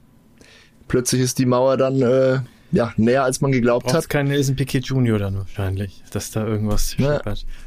plötzlich 0.88 1.23
ist 1.23 1.38
die 1.38 1.47
Mauer 1.47 1.76
dann 1.76 2.02
äh, 2.02 2.40
ja, 2.73 2.93
näher 2.97 3.25
als 3.25 3.41
man 3.41 3.52
geglaubt 3.52 3.85
Brauchst 3.85 3.97
hat. 3.97 4.09
kein 4.09 4.29
Nelson 4.29 4.57
Piquet 4.57 4.81
Junior 4.81 5.19
dann 5.19 5.37
wahrscheinlich, 5.37 6.02
dass 6.11 6.31
da 6.31 6.47
irgendwas 6.47 6.97
ja. 6.99 7.21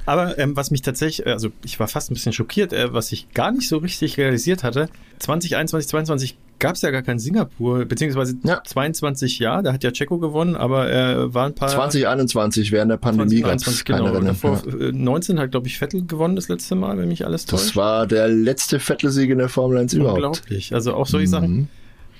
Aber 0.05 0.37
ähm, 0.37 0.55
was 0.55 0.71
mich 0.71 0.81
tatsächlich, 0.81 1.27
also 1.27 1.49
ich 1.63 1.79
war 1.79 1.87
fast 1.87 2.11
ein 2.11 2.15
bisschen 2.15 2.33
schockiert, 2.33 2.73
äh, 2.73 2.91
was 2.91 3.11
ich 3.11 3.31
gar 3.33 3.51
nicht 3.51 3.69
so 3.69 3.77
richtig 3.77 4.17
realisiert 4.17 4.63
hatte, 4.63 4.89
2021, 5.19 5.89
2022 5.89 6.37
gab 6.57 6.75
es 6.75 6.81
ja 6.81 6.89
gar 6.89 7.01
kein 7.01 7.19
Singapur, 7.19 7.85
beziehungsweise 7.85 8.35
ja. 8.43 8.63
22 8.63 9.39
ja, 9.39 9.61
da 9.61 9.73
hat 9.73 9.83
ja 9.83 9.91
Checo 9.91 10.17
gewonnen, 10.17 10.55
aber 10.55 10.89
er 10.89 11.17
äh, 11.17 11.33
war 11.33 11.45
ein 11.45 11.53
paar... 11.53 11.69
2021 11.69 12.71
während 12.71 12.91
der 12.91 12.97
Pandemie 12.97 13.41
gab 13.41 13.55
es 13.55 13.85
keine 13.85 13.99
genau. 13.99 14.13
Rennen. 14.13 14.27
Davor, 14.27 14.63
ja. 14.67 14.91
19 14.91 15.39
hat, 15.39 15.51
glaube 15.51 15.67
ich, 15.67 15.77
Vettel 15.77 16.05
gewonnen 16.05 16.35
das 16.35 16.47
letzte 16.47 16.75
Mal, 16.75 16.97
wenn 16.97 17.09
mich 17.09 17.25
alles 17.25 17.45
täuscht. 17.45 17.69
Das 17.69 17.75
war 17.75 18.07
der 18.07 18.27
letzte 18.27 18.79
Vettel-Sieg 18.79 19.29
in 19.29 19.37
der 19.37 19.49
Formel 19.49 19.77
1 19.77 19.93
überhaupt. 19.93 20.15
Unglaublich, 20.15 20.73
also 20.73 20.93
auch 20.93 21.07
solche 21.07 21.27
mhm. 21.27 21.31
Sachen 21.31 21.69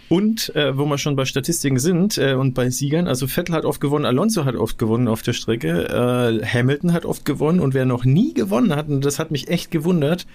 und 0.10 0.56
äh, 0.56 0.78
wo 0.78 0.86
wir 0.86 0.98
schon 0.98 1.16
bei 1.16 1.26
Statistiken 1.26 1.80
sind 1.80 2.18
äh, 2.18 2.34
und 2.34 2.54
bei 2.54 2.70
Siegern, 2.70 3.08
also 3.08 3.28
Vettel 3.28 3.56
hat 3.56 3.66
oft 3.66 3.82
gewonnen, 3.82 4.06
Alonso 4.06 4.46
hat 4.46 4.56
oft 4.56 4.78
gewonnen 4.78 5.08
auf 5.08 5.22
der 5.22 5.34
Strecke, 5.34 5.88
äh, 5.90 6.46
Hamilton 6.46 6.94
hat 6.94 7.06
oft 7.06 7.26
gewonnen 7.26 7.60
und 7.60 7.74
wer 7.74 7.86
noch 7.86 8.06
nie 8.06 8.34
gewonnen 8.34 8.76
hat, 8.76 8.88
und 8.88 9.04
das 9.04 9.20
hat 9.20 9.32
mich 9.32 9.48
echt 9.48 9.72
gewundert, 9.72 10.28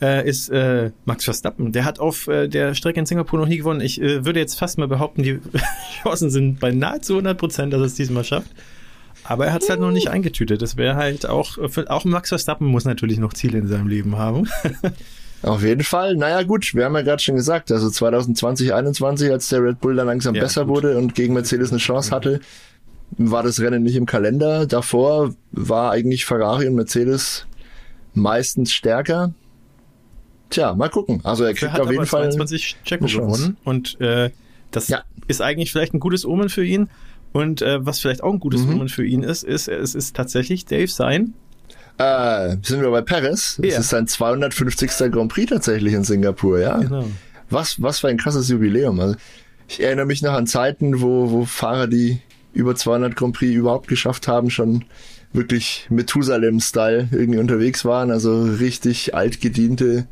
äh, 0.00 0.28
ist 0.28 0.50
äh, 0.50 0.90
Max 1.04 1.24
Verstappen. 1.24 1.72
Der 1.72 1.84
hat 1.84 1.98
auf 1.98 2.28
äh, 2.28 2.48
der 2.48 2.74
Strecke 2.74 3.00
in 3.00 3.06
Singapur 3.06 3.38
noch 3.38 3.48
nie 3.48 3.56
gewonnen. 3.56 3.80
Ich 3.80 4.00
äh, 4.00 4.24
würde 4.24 4.40
jetzt 4.40 4.58
fast 4.58 4.78
mal 4.78 4.88
behaupten, 4.88 5.22
die 5.22 5.40
Chancen 6.02 6.30
sind 6.30 6.60
bei 6.60 6.70
nahezu 6.70 7.14
100 7.14 7.38
Prozent, 7.38 7.72
dass 7.72 7.80
er 7.80 7.86
es 7.86 7.94
diesmal 7.94 8.24
schafft. 8.24 8.50
Aber 9.24 9.46
er 9.46 9.52
hat 9.52 9.62
es 9.62 9.70
halt 9.70 9.80
noch 9.80 9.90
nicht 9.90 10.08
eingetütet. 10.08 10.62
Das 10.62 10.76
wäre 10.76 10.96
halt 10.96 11.26
auch, 11.26 11.58
auch 11.88 12.04
Max 12.04 12.28
Verstappen 12.28 12.66
muss 12.66 12.84
natürlich 12.84 13.18
noch 13.18 13.32
Ziele 13.32 13.58
in 13.58 13.66
seinem 13.66 13.88
Leben 13.88 14.16
haben. 14.16 14.48
Auf 15.46 15.62
jeden 15.62 15.84
Fall. 15.84 16.16
Naja, 16.16 16.42
gut, 16.42 16.74
wir 16.74 16.84
haben 16.84 16.96
ja 16.96 17.02
gerade 17.02 17.22
schon 17.22 17.36
gesagt, 17.36 17.70
also 17.70 17.88
2020, 17.88 18.68
2021, 18.68 19.30
als 19.30 19.48
der 19.48 19.62
Red 19.62 19.80
Bull 19.80 19.94
dann 19.94 20.08
langsam 20.08 20.34
ja, 20.34 20.42
besser 20.42 20.64
gut. 20.64 20.76
wurde 20.76 20.98
und 20.98 21.14
gegen 21.14 21.34
Mercedes 21.34 21.70
eine 21.70 21.78
Chance 21.78 22.10
hatte, 22.10 22.40
war 23.16 23.44
das 23.44 23.60
Rennen 23.60 23.84
nicht 23.84 23.94
im 23.94 24.06
Kalender. 24.06 24.66
Davor 24.66 25.34
war 25.52 25.92
eigentlich 25.92 26.24
Ferrari 26.24 26.66
und 26.66 26.74
Mercedes 26.74 27.46
meistens 28.12 28.72
stärker. 28.72 29.34
Tja, 30.50 30.74
mal 30.74 30.90
gucken. 30.90 31.20
Also 31.22 31.44
er 31.44 31.54
kriegt 31.54 31.78
auf 31.78 31.92
jeden 31.92 32.06
Fall 32.06 32.24
22 32.24 32.78
Checo 32.84 33.06
gewonnen 33.06 33.56
und 33.62 34.00
äh, 34.00 34.30
das 34.72 34.88
ja. 34.88 35.04
ist 35.28 35.42
eigentlich 35.42 35.70
vielleicht 35.70 35.94
ein 35.94 36.00
gutes 36.00 36.26
Omen 36.26 36.48
für 36.48 36.64
ihn. 36.64 36.88
Und 37.32 37.62
äh, 37.62 37.84
was 37.84 38.00
vielleicht 38.00 38.22
auch 38.22 38.32
ein 38.32 38.40
gutes 38.40 38.62
mhm. 38.62 38.74
Omen 38.74 38.88
für 38.88 39.06
ihn 39.06 39.22
ist, 39.22 39.44
ist, 39.44 39.68
es 39.68 39.94
ist 39.94 40.16
tatsächlich 40.16 40.64
Dave 40.64 40.88
sein 40.88 41.34
äh, 41.98 42.56
sind 42.62 42.82
wir 42.82 42.90
bei 42.90 43.02
Paris. 43.02 43.58
Es 43.62 43.72
ja. 43.72 43.80
ist 43.80 43.88
sein 43.88 44.06
250. 44.06 44.90
Grand 45.10 45.32
Prix 45.32 45.50
tatsächlich 45.50 45.94
in 45.94 46.04
Singapur, 46.04 46.58
ja. 46.60 46.78
Genau. 46.78 47.06
Was, 47.50 47.80
was 47.80 48.00
für 48.00 48.08
ein 48.08 48.18
krasses 48.18 48.48
Jubiläum. 48.48 49.00
Also, 49.00 49.16
ich 49.68 49.82
erinnere 49.82 50.06
mich 50.06 50.22
noch 50.22 50.32
an 50.32 50.46
Zeiten, 50.46 51.00
wo, 51.00 51.30
wo 51.30 51.44
Fahrer, 51.44 51.86
die 51.86 52.20
über 52.52 52.74
200 52.74 53.16
Grand 53.16 53.36
Prix 53.36 53.54
überhaupt 53.54 53.88
geschafft 53.88 54.28
haben, 54.28 54.50
schon 54.50 54.84
wirklich 55.32 55.86
Methusalem-Style 55.90 57.08
irgendwie 57.12 57.38
unterwegs 57.38 57.84
waren, 57.84 58.10
also 58.10 58.44
richtig 58.44 59.14
altgediente 59.14 60.06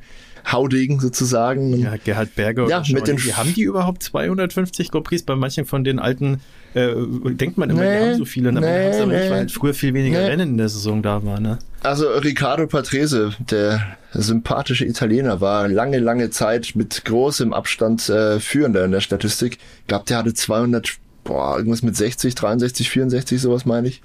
Haudegen 0.50 1.00
sozusagen. 1.00 1.74
Ja, 1.80 1.96
Gerhard 1.96 2.34
Berger 2.34 2.68
ja, 2.68 2.82
mit 2.88 3.06
den 3.06 3.16
die, 3.16 3.34
haben 3.34 3.54
die 3.54 3.62
überhaupt 3.62 4.02
250 4.02 4.90
Grand 4.90 5.04
Prix? 5.06 5.22
Bei 5.22 5.36
manchen 5.36 5.64
von 5.64 5.84
den 5.84 5.98
alten 5.98 6.40
äh, 6.74 6.92
denkt 7.34 7.56
man 7.56 7.70
immer, 7.70 7.82
nee, 7.82 7.98
die 7.98 8.04
haben 8.10 8.18
so 8.18 8.24
viele, 8.24 8.48
aber 8.50 8.60
nee, 8.60 8.92
haben 8.92 9.08
nee. 9.08 9.20
nicht, 9.20 9.30
weil 9.30 9.48
früher 9.48 9.74
viel 9.74 9.94
weniger 9.94 10.20
nee. 10.20 10.26
Rennen 10.26 10.50
in 10.50 10.58
der 10.58 10.68
Saison 10.68 11.02
da 11.02 11.24
war. 11.24 11.40
Ne? 11.40 11.58
Also 11.82 12.08
Riccardo 12.08 12.66
Patrese, 12.66 13.32
der 13.38 13.96
sympathische 14.12 14.84
Italiener, 14.84 15.40
war 15.40 15.68
lange, 15.68 15.98
lange 15.98 16.30
Zeit 16.30 16.72
mit 16.74 17.04
großem 17.04 17.52
Abstand 17.52 18.08
äh, 18.08 18.40
führender 18.40 18.84
in 18.84 18.90
der 18.90 19.00
Statistik. 19.00 19.58
Ich 19.82 19.86
glaube, 19.86 20.04
der 20.08 20.18
hatte 20.18 20.34
200, 20.34 20.96
boah, 21.22 21.56
irgendwas 21.56 21.82
mit 21.82 21.96
60, 21.96 22.34
63, 22.34 22.90
64, 22.90 23.40
sowas 23.40 23.66
meine 23.66 23.86
ich. 23.86 24.02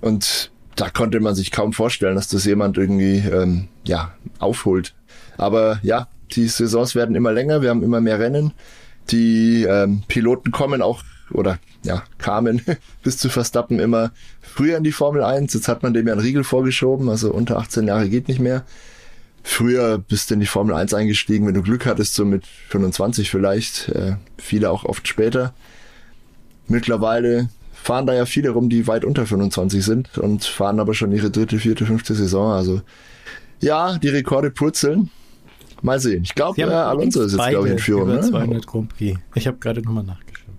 Und 0.00 0.50
da 0.74 0.90
konnte 0.90 1.20
man 1.20 1.34
sich 1.34 1.52
kaum 1.52 1.72
vorstellen, 1.72 2.16
dass 2.16 2.28
das 2.28 2.44
jemand 2.44 2.78
irgendwie 2.78 3.18
ähm, 3.18 3.68
ja 3.84 4.12
aufholt. 4.40 4.94
Aber 5.36 5.78
ja, 5.82 6.08
die 6.32 6.48
Saisons 6.48 6.94
werden 6.94 7.14
immer 7.14 7.32
länger, 7.32 7.62
wir 7.62 7.70
haben 7.70 7.82
immer 7.82 8.00
mehr 8.00 8.18
Rennen. 8.18 8.52
Die 9.10 9.64
ähm, 9.64 10.02
Piloten 10.08 10.50
kommen 10.50 10.82
auch 10.82 11.02
oder 11.30 11.58
ja, 11.84 12.04
kamen 12.18 12.62
bis 13.02 13.18
zu 13.18 13.28
Verstappen 13.28 13.78
immer 13.78 14.12
früher 14.40 14.76
in 14.76 14.84
die 14.84 14.92
Formel 14.92 15.22
1. 15.22 15.54
Jetzt 15.54 15.68
hat 15.68 15.82
man 15.82 15.94
dem 15.94 16.06
ja 16.06 16.12
einen 16.12 16.22
Riegel 16.22 16.44
vorgeschoben, 16.44 17.08
also 17.08 17.32
unter 17.32 17.58
18 17.58 17.86
Jahre 17.86 18.08
geht 18.08 18.28
nicht 18.28 18.40
mehr. 18.40 18.64
Früher 19.44 19.98
bist 19.98 20.30
du 20.30 20.34
in 20.34 20.40
die 20.40 20.46
Formel 20.46 20.74
1 20.74 20.94
eingestiegen, 20.94 21.46
wenn 21.46 21.54
du 21.54 21.62
Glück 21.62 21.86
hattest, 21.86 22.14
so 22.14 22.24
mit 22.24 22.46
25 22.68 23.28
vielleicht, 23.30 23.88
äh, 23.88 24.16
viele 24.38 24.70
auch 24.70 24.84
oft 24.84 25.08
später. 25.08 25.52
Mittlerweile 26.68 27.48
fahren 27.72 28.06
da 28.06 28.14
ja 28.14 28.24
viele 28.24 28.50
rum, 28.50 28.68
die 28.68 28.86
weit 28.86 29.04
unter 29.04 29.26
25 29.26 29.84
sind 29.84 30.18
und 30.18 30.44
fahren 30.44 30.78
aber 30.78 30.94
schon 30.94 31.10
ihre 31.10 31.30
dritte, 31.30 31.58
vierte, 31.58 31.86
fünfte 31.86 32.14
Saison. 32.14 32.52
Also 32.52 32.82
ja, 33.60 33.98
die 33.98 34.08
Rekorde 34.08 34.50
purzeln. 34.50 35.10
Mal 35.84 35.98
sehen. 35.98 36.22
Ich 36.22 36.36
glaube, 36.36 36.60
äh, 36.60 36.64
Alonso 36.64 37.22
ist 37.22 37.32
jetzt, 37.32 37.48
glaube 37.48 37.66
ich, 37.66 37.72
in 37.72 37.78
Führung. 37.80 38.04
Über 38.04 38.20
200 38.20 38.48
ne? 38.48 38.60
Grand 38.60 38.96
Prix. 38.96 39.18
Ich 39.34 39.48
habe 39.48 39.58
gerade 39.58 39.82
nochmal 39.82 40.04
nachgeschaut. 40.04 40.54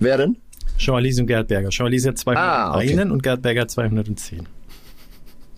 Wer 0.00 0.16
denn? 0.18 0.36
Jean-Alice 0.78 1.20
und 1.20 1.26
Gerd 1.26 1.48
Berger. 1.48 1.68
Jean-Alice 1.68 2.06
hat 2.06 2.18
201 2.18 2.38
ah, 2.38 2.76
okay. 2.76 3.10
und 3.10 3.22
Gerd 3.22 3.42
Berger 3.42 3.68
210. 3.68 4.48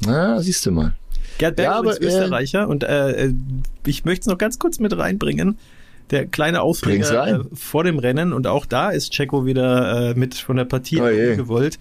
Na, 0.05 0.41
siehst 0.41 0.65
du 0.67 0.71
mal. 0.71 0.95
Gerd 1.39 1.57
Berger 1.57 1.73
ja, 1.73 1.79
aber, 1.79 1.91
ist 1.93 2.01
äh, 2.01 2.07
Österreicher 2.07 2.63
äh, 2.63 2.67
und 2.67 2.85
äh, 2.85 3.33
ich 3.87 4.05
möchte 4.05 4.23
es 4.23 4.27
noch 4.27 4.39
ganz 4.39 4.59
kurz 4.59 4.79
mit 4.79 4.97
reinbringen. 4.97 5.59
Der 6.11 6.27
kleine 6.27 6.63
Aufreger 6.63 7.27
äh, 7.27 7.45
vor 7.53 7.83
dem 7.83 7.99
Rennen 7.99 8.33
und 8.33 8.47
auch 8.47 8.65
da 8.65 8.91
ist 8.91 9.13
Checo 9.13 9.45
wieder 9.45 10.11
äh, 10.11 10.15
mit 10.15 10.35
von 10.35 10.57
der 10.57 10.65
Partie 10.65 11.01
oh 11.01 11.37
gewollt. 11.37 11.79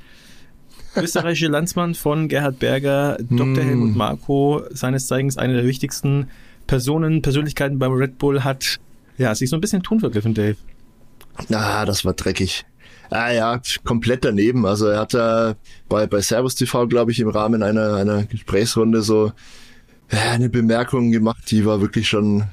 Österreichische 0.96 1.48
Landsmann 1.48 1.94
von 1.94 2.30
Gerhard 2.30 2.60
Berger, 2.60 3.18
Dr. 3.20 3.48
Mm. 3.48 3.56
Helmut 3.56 3.96
Marko, 3.96 4.63
seines 4.72 5.08
Zeigens 5.08 5.38
eine 5.38 5.54
der 5.54 5.65
wichtigsten 5.65 6.30
Personen, 6.68 7.22
Persönlichkeiten 7.22 7.80
beim 7.80 7.92
Red 7.92 8.18
Bull, 8.18 8.44
hat 8.44 8.80
ja 9.18 9.36
sich 9.36 9.50
so 9.50 9.58
ein 9.58 9.62
bisschen 9.62 9.84
tun 9.84 10.00
vergriffen, 10.00 10.34
Dave. 10.34 10.56
Ah, 11.51 11.86
das 11.86 12.06
war 12.06 12.13
dreckig. 12.13 12.65
Ah 13.09 13.31
ja, 13.31 13.62
komplett 13.83 14.25
daneben. 14.25 14.65
Also 14.65 14.88
er 14.88 15.00
hat 15.00 15.13
da 15.13 15.55
bei, 15.89 16.07
bei 16.07 16.21
Servus 16.21 16.55
TV, 16.55 16.88
glaube 16.88 17.12
ich, 17.12 17.19
im 17.19 17.29
Rahmen 17.29 17.63
einer, 17.63 17.95
einer 17.95 18.24
Gesprächsrunde 18.24 19.01
so 19.01 19.31
ja, 20.12 20.31
eine 20.31 20.50
Bemerkung 20.50 21.12
gemacht, 21.12 21.50
die 21.51 21.65
war 21.65 21.81
wirklich 21.81 22.07
schon 22.07 22.43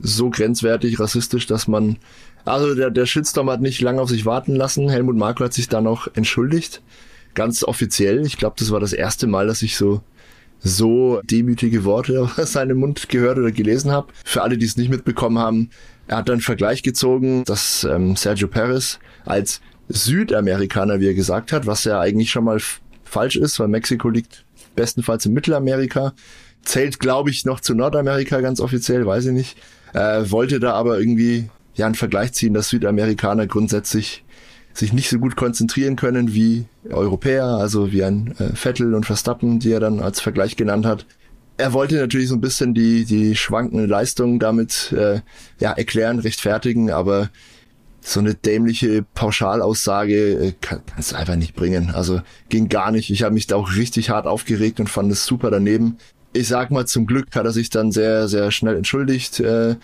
so 0.00 0.30
grenzwertig 0.30 0.98
rassistisch, 0.98 1.46
dass 1.46 1.68
man 1.68 1.98
also 2.46 2.74
der, 2.74 2.90
der 2.90 3.06
Shitstorm 3.06 3.50
hat 3.50 3.60
nicht 3.60 3.80
lange 3.80 4.00
auf 4.00 4.08
sich 4.08 4.24
warten 4.24 4.54
lassen. 4.54 4.88
Helmut 4.88 5.16
Marko 5.16 5.44
hat 5.44 5.52
sich 5.52 5.68
dann 5.68 5.86
auch 5.86 6.06
entschuldigt. 6.14 6.80
Ganz 7.34 7.64
offiziell. 7.64 8.24
Ich 8.24 8.38
glaube, 8.38 8.54
das 8.58 8.70
war 8.70 8.80
das 8.80 8.92
erste 8.92 9.26
Mal, 9.26 9.48
dass 9.48 9.62
ich 9.62 9.76
so 9.76 10.00
so 10.60 11.20
demütige 11.24 11.84
Worte 11.84 12.30
aus 12.36 12.52
seinem 12.52 12.78
Mund 12.78 13.08
gehört 13.08 13.38
oder 13.38 13.52
gelesen 13.52 13.90
habe. 13.90 14.12
Für 14.24 14.42
alle, 14.42 14.56
die 14.56 14.64
es 14.64 14.76
nicht 14.76 14.90
mitbekommen 14.90 15.38
haben, 15.38 15.70
er 16.06 16.18
hat 16.18 16.28
dann 16.28 16.40
Vergleich 16.40 16.82
gezogen, 16.82 17.44
dass 17.44 17.84
ähm, 17.84 18.16
Sergio 18.16 18.48
Perez 18.48 19.00
als 19.24 19.60
Südamerikaner, 19.88 21.00
wie 21.00 21.08
er 21.08 21.14
gesagt 21.14 21.52
hat, 21.52 21.66
was 21.66 21.84
ja 21.84 22.00
eigentlich 22.00 22.30
schon 22.30 22.44
mal 22.44 22.60
falsch 23.04 23.36
ist, 23.36 23.60
weil 23.60 23.68
Mexiko 23.68 24.08
liegt 24.08 24.44
bestenfalls 24.74 25.26
in 25.26 25.32
Mittelamerika, 25.32 26.12
zählt, 26.62 26.98
glaube 26.98 27.30
ich, 27.30 27.44
noch 27.44 27.60
zu 27.60 27.74
Nordamerika 27.74 28.40
ganz 28.40 28.60
offiziell, 28.60 29.06
weiß 29.06 29.26
ich 29.26 29.32
nicht. 29.32 29.58
Äh, 29.94 30.30
wollte 30.30 30.60
da 30.60 30.72
aber 30.72 30.98
irgendwie 30.98 31.48
ja 31.74 31.86
einen 31.86 31.94
Vergleich 31.94 32.32
ziehen, 32.32 32.54
dass 32.54 32.68
Südamerikaner 32.70 33.46
grundsätzlich 33.46 34.24
sich 34.74 34.92
nicht 34.92 35.08
so 35.08 35.18
gut 35.18 35.36
konzentrieren 35.36 35.96
können 35.96 36.34
wie 36.34 36.66
Europäer, 36.90 37.46
also 37.46 37.92
wie 37.92 38.04
ein 38.04 38.34
äh, 38.38 38.54
Vettel 38.54 38.94
und 38.94 39.06
Verstappen, 39.06 39.58
die 39.60 39.72
er 39.72 39.80
dann 39.80 40.00
als 40.00 40.20
Vergleich 40.20 40.56
genannt 40.56 40.84
hat 40.84 41.06
er 41.58 41.72
wollte 41.72 41.96
natürlich 41.96 42.28
so 42.28 42.34
ein 42.34 42.40
bisschen 42.40 42.74
die, 42.74 43.04
die 43.04 43.34
schwankende 43.34 43.86
Leistung 43.86 44.38
damit 44.38 44.92
äh, 44.92 45.20
ja, 45.58 45.72
erklären, 45.72 46.18
rechtfertigen, 46.18 46.90
aber 46.90 47.30
so 48.08 48.20
eine 48.20 48.34
dämliche 48.34 49.04
Pauschalaussage 49.14 50.14
äh, 50.14 50.52
kann, 50.60 50.80
kannst 50.86 51.10
du 51.10 51.16
einfach 51.16 51.34
nicht 51.34 51.56
bringen. 51.56 51.90
Also 51.90 52.20
ging 52.48 52.68
gar 52.68 52.92
nicht. 52.92 53.10
Ich 53.10 53.24
habe 53.24 53.34
mich 53.34 53.48
da 53.48 53.56
auch 53.56 53.74
richtig 53.74 54.10
hart 54.10 54.28
aufgeregt 54.28 54.78
und 54.78 54.88
fand 54.88 55.10
es 55.10 55.26
super 55.26 55.50
daneben. 55.50 55.96
Ich 56.32 56.46
sag 56.46 56.70
mal, 56.70 56.86
zum 56.86 57.06
Glück 57.06 57.34
hat 57.34 57.46
er 57.46 57.50
sich 57.50 57.68
dann 57.68 57.90
sehr, 57.90 58.28
sehr 58.28 58.52
schnell 58.52 58.76
entschuldigt, 58.76 59.40
äh, 59.40 59.74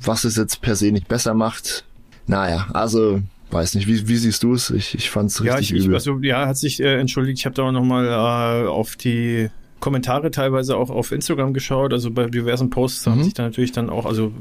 was 0.00 0.24
es 0.24 0.36
jetzt 0.36 0.62
per 0.62 0.74
se 0.74 0.90
nicht 0.90 1.06
besser 1.06 1.34
macht. 1.34 1.84
Naja, 2.26 2.66
also 2.72 3.20
weiß 3.50 3.74
nicht, 3.74 3.86
wie, 3.86 4.08
wie 4.08 4.16
siehst 4.16 4.42
du 4.42 4.54
es? 4.54 4.70
Ich, 4.70 4.94
ich 4.94 5.10
fand 5.10 5.30
es 5.30 5.42
richtig 5.42 5.70
ja, 5.70 5.76
ich, 5.76 5.84
übel. 5.84 5.96
Also, 5.96 6.18
ja, 6.20 6.46
hat 6.46 6.56
sich 6.56 6.80
äh, 6.80 6.98
entschuldigt. 6.98 7.40
Ich 7.40 7.44
habe 7.44 7.54
da 7.54 7.64
auch 7.64 7.72
nochmal 7.72 8.06
äh, 8.06 8.68
auf 8.68 8.96
die 8.96 9.50
Kommentare 9.80 10.30
teilweise 10.30 10.76
auch 10.76 10.90
auf 10.90 11.12
Instagram 11.12 11.52
geschaut, 11.52 11.92
also 11.92 12.10
bei 12.10 12.26
diversen 12.26 12.70
Posts 12.70 13.06
mhm. 13.06 13.10
haben 13.10 13.24
sich 13.24 13.34
da 13.34 13.42
natürlich 13.42 13.72
dann 13.72 13.90
auch, 13.90 14.06
also 14.06 14.32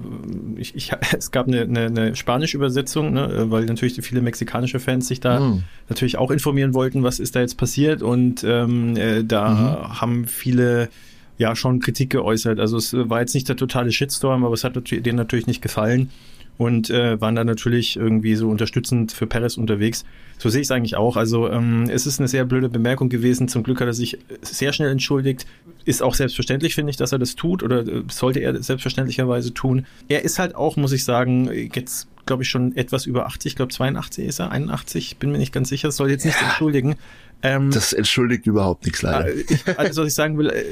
ich, 0.56 0.76
ich, 0.76 0.92
es 1.18 1.32
gab 1.32 1.48
eine, 1.48 1.62
eine, 1.62 1.86
eine 1.86 2.16
spanische 2.16 2.58
Übersetzung, 2.58 3.14
ne, 3.14 3.46
weil 3.50 3.66
natürlich 3.66 4.00
viele 4.02 4.22
mexikanische 4.22 4.80
Fans 4.80 5.08
sich 5.08 5.20
da 5.20 5.40
mhm. 5.40 5.64
natürlich 5.90 6.18
auch 6.18 6.32
informieren 6.32 6.74
wollten, 6.74 7.04
was 7.04 7.20
ist 7.20 7.36
da 7.36 7.42
jetzt 7.42 7.58
passiert 7.58 8.02
und 8.02 8.44
ähm, 8.44 8.96
äh, 8.96 9.24
da 9.24 9.50
mhm. 9.50 10.02
haben 10.02 10.28
viele 10.28 10.90
ja 11.38 11.54
schon 11.56 11.82
Kritik 11.82 12.12
geäußert. 12.12 12.62
Also 12.62 12.78
es 12.78 12.94
war 12.94 13.20
jetzt 13.20 13.36
nicht 13.36 13.50
der 13.50 13.58
totale 13.58 13.92
Shitstorm, 13.92 14.46
aber 14.46 14.54
es 14.54 14.64
hat 14.64 14.76
denen 14.90 15.18
natürlich 15.18 15.48
nicht 15.48 15.62
gefallen 15.62 16.12
und 16.58 16.90
äh, 16.90 17.20
waren 17.20 17.36
dann 17.36 17.48
natürlich 17.48 17.98
irgendwie 17.98 18.36
so 18.36 18.50
unterstützend 18.50 19.12
für 19.12 19.28
Perez 19.28 19.58
unterwegs. 19.58 20.06
So 20.38 20.50
sehe 20.50 20.62
ich 20.62 20.68
es 20.68 20.72
eigentlich 20.72 20.96
auch. 20.96 21.18
Also 21.18 21.50
ähm, 21.50 21.90
es 21.90 22.06
ist 22.06 22.20
eine 22.20 22.28
sehr 22.28 22.46
blöde 22.46 22.70
Bemerkung 22.70 23.10
gewesen. 23.10 23.48
Zum 23.48 23.64
Glück 23.64 23.82
hat 23.82 23.88
er 23.88 23.94
sich 23.94 24.18
sehr 24.42 24.74
schnell 24.74 24.92
entschuldigt. 24.92 25.46
Ist 25.86 26.02
auch 26.02 26.14
selbstverständlich, 26.14 26.76
finde 26.76 26.92
ich, 26.92 26.98
dass 26.98 27.12
er 27.12 27.20
das 27.20 27.36
tut 27.36 27.64
oder 27.64 27.82
äh, 27.82 28.04
sollte 28.10 28.40
er 28.40 28.62
selbstverständlicherweise 28.62 29.54
tun. 29.54 29.86
Er 30.08 30.24
ist 30.24 30.40
halt 30.40 30.56
auch, 30.56 30.78
muss 30.78 30.92
ich 30.92 31.04
sagen, 31.04 31.50
jetzt 31.74 32.08
glaube 32.26 32.44
ich 32.44 32.50
schon 32.50 32.76
etwas 32.76 33.06
über 33.06 33.28
80, 33.28 33.52
ich 33.52 33.56
glaube 33.56 33.72
82 33.72 34.26
ist 34.26 34.40
er, 34.40 34.52
81, 34.52 35.18
bin 35.18 35.32
mir 35.32 35.38
nicht 35.38 35.54
ganz 35.54 35.70
sicher, 35.70 35.92
soll 35.92 36.10
jetzt 36.10 36.26
nicht 36.26 36.40
ja. 36.40 36.48
entschuldigen. 36.48 36.96
Ähm, 37.46 37.72
das 37.72 37.94
entschuldigt 37.94 38.48
überhaupt 38.48 38.86
nichts 38.86 39.02
leider. 39.02 39.28
Äh, 39.28 39.44
also 39.78 40.02
was 40.02 40.10
ich 40.10 40.16
sagen 40.16 40.38
will, 40.38 40.50
äh, 40.50 40.64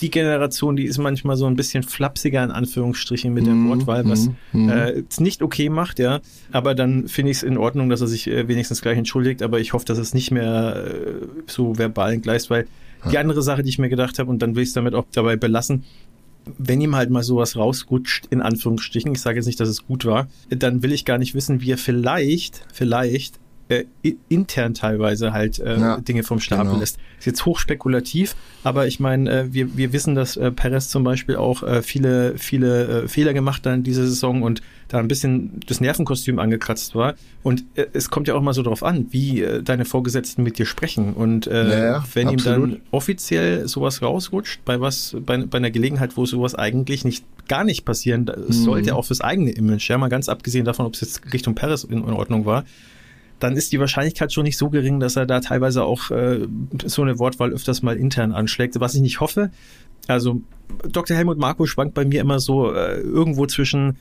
die 0.00 0.10
Generation, 0.10 0.76
die 0.76 0.84
ist 0.84 0.98
manchmal 0.98 1.36
so 1.36 1.46
ein 1.46 1.56
bisschen 1.56 1.82
flapsiger 1.82 2.42
in 2.42 2.50
Anführungsstrichen 2.50 3.34
mit 3.34 3.46
der 3.46 3.54
mm, 3.54 3.68
Wortwahl, 3.68 4.08
was 4.08 4.30
mm, 4.52 4.68
äh, 4.68 5.02
es 5.08 5.20
nicht 5.20 5.42
okay 5.42 5.68
macht, 5.68 5.98
ja. 5.98 6.20
Aber 6.52 6.74
dann 6.74 7.08
finde 7.08 7.32
ich 7.32 7.38
es 7.38 7.42
in 7.42 7.58
Ordnung, 7.58 7.90
dass 7.90 8.00
er 8.00 8.06
sich 8.06 8.28
äh, 8.28 8.48
wenigstens 8.48 8.80
gleich 8.80 8.96
entschuldigt, 8.96 9.42
aber 9.42 9.60
ich 9.60 9.74
hoffe, 9.74 9.84
dass 9.84 9.98
es 9.98 10.14
nicht 10.14 10.30
mehr 10.30 10.86
äh, 10.86 11.26
so 11.46 11.76
verbal 11.78 12.14
entgleist, 12.14 12.48
weil 12.48 12.66
ja. 13.04 13.10
die 13.10 13.18
andere 13.18 13.42
Sache, 13.42 13.62
die 13.62 13.68
ich 13.68 13.78
mir 13.78 13.90
gedacht 13.90 14.18
habe, 14.18 14.30
und 14.30 14.40
dann 14.40 14.56
will 14.56 14.62
ich 14.62 14.70
es 14.70 14.74
damit 14.74 14.94
auch 14.94 15.04
dabei 15.12 15.36
belassen, 15.36 15.84
wenn 16.58 16.80
ihm 16.80 16.94
halt 16.96 17.10
mal 17.10 17.22
sowas 17.22 17.56
rausrutscht, 17.56 18.26
in 18.30 18.40
Anführungsstrichen, 18.40 19.12
ich 19.12 19.20
sage 19.20 19.36
jetzt 19.36 19.46
nicht, 19.46 19.60
dass 19.60 19.68
es 19.68 19.86
gut 19.86 20.04
war, 20.04 20.28
dann 20.48 20.82
will 20.82 20.92
ich 20.92 21.04
gar 21.04 21.18
nicht 21.18 21.34
wissen, 21.34 21.60
wie 21.60 21.72
er 21.72 21.78
vielleicht, 21.78 22.64
vielleicht 22.72 23.40
äh, 23.68 23.84
intern 24.28 24.74
teilweise 24.74 25.32
halt 25.32 25.58
äh, 25.58 25.78
ja, 25.78 25.98
Dinge 25.98 26.22
vom 26.22 26.40
Stapel 26.40 26.66
genau. 26.66 26.78
lässt. 26.78 26.98
Ist 27.18 27.26
jetzt 27.26 27.46
hochspekulativ, 27.46 28.36
aber 28.62 28.86
ich 28.86 29.00
meine, 29.00 29.30
äh, 29.30 29.52
wir, 29.52 29.76
wir 29.76 29.92
wissen, 29.92 30.14
dass 30.14 30.36
äh, 30.36 30.50
Perez 30.52 30.88
zum 30.88 31.04
Beispiel 31.04 31.36
auch 31.36 31.62
äh, 31.62 31.82
viele, 31.82 32.38
viele 32.38 33.04
äh, 33.04 33.08
Fehler 33.08 33.32
gemacht 33.32 33.66
hat 33.66 33.74
in 33.74 33.82
dieser 33.82 34.06
Saison 34.06 34.42
und 34.42 34.62
da 34.88 34.98
ein 34.98 35.08
bisschen 35.08 35.60
das 35.66 35.80
Nervenkostüm 35.80 36.38
angekratzt 36.38 36.94
war. 36.94 37.14
Und 37.42 37.64
äh, 37.74 37.86
es 37.92 38.10
kommt 38.10 38.28
ja 38.28 38.34
auch 38.34 38.42
mal 38.42 38.52
so 38.54 38.62
drauf 38.62 38.82
an, 38.82 39.06
wie 39.10 39.42
äh, 39.42 39.62
deine 39.62 39.84
Vorgesetzten 39.84 40.42
mit 40.42 40.58
dir 40.58 40.66
sprechen. 40.66 41.12
Und 41.14 41.46
äh, 41.46 41.64
naja, 41.64 42.04
wenn 42.14 42.28
absolut. 42.28 42.58
ihm 42.58 42.70
dann 42.70 42.80
offiziell 42.92 43.66
sowas 43.66 44.02
rausrutscht, 44.02 44.64
bei 44.64 44.80
was, 44.80 45.16
bei, 45.18 45.38
bei 45.38 45.58
einer 45.58 45.70
Gelegenheit, 45.70 46.16
wo 46.16 46.26
sowas 46.26 46.54
eigentlich 46.54 47.04
nicht 47.04 47.24
gar 47.48 47.64
nicht 47.64 47.84
passieren, 47.84 48.26
das 48.26 48.38
mhm. 48.38 48.52
sollte 48.52 48.94
auch 48.94 49.04
fürs 49.04 49.20
eigene 49.20 49.50
Image, 49.50 49.88
ja, 49.88 49.98
mal 49.98 50.08
ganz 50.08 50.28
abgesehen 50.28 50.64
davon, 50.64 50.86
ob 50.86 50.94
es 50.94 51.00
jetzt 51.00 51.32
Richtung 51.32 51.54
Perez 51.54 51.84
in, 51.84 51.98
in 51.98 52.12
Ordnung 52.12 52.44
war, 52.44 52.64
dann 53.38 53.56
ist 53.56 53.72
die 53.72 53.80
Wahrscheinlichkeit 53.80 54.32
schon 54.32 54.44
nicht 54.44 54.56
so 54.56 54.70
gering, 54.70 55.00
dass 55.00 55.16
er 55.16 55.26
da 55.26 55.40
teilweise 55.40 55.84
auch 55.84 56.10
äh, 56.10 56.46
so 56.84 57.02
eine 57.02 57.18
Wortwahl 57.18 57.52
öfters 57.52 57.82
mal 57.82 57.96
intern 57.96 58.32
anschlägt. 58.32 58.78
Was 58.80 58.94
ich 58.94 59.00
nicht 59.00 59.20
hoffe, 59.20 59.50
also 60.06 60.40
Dr. 60.90 61.16
Helmut 61.16 61.38
Marko 61.38 61.66
schwankt 61.66 61.94
bei 61.94 62.04
mir 62.04 62.20
immer 62.20 62.38
so 62.38 62.72
äh, 62.72 63.00
irgendwo 63.00 63.46
zwischen 63.46 63.96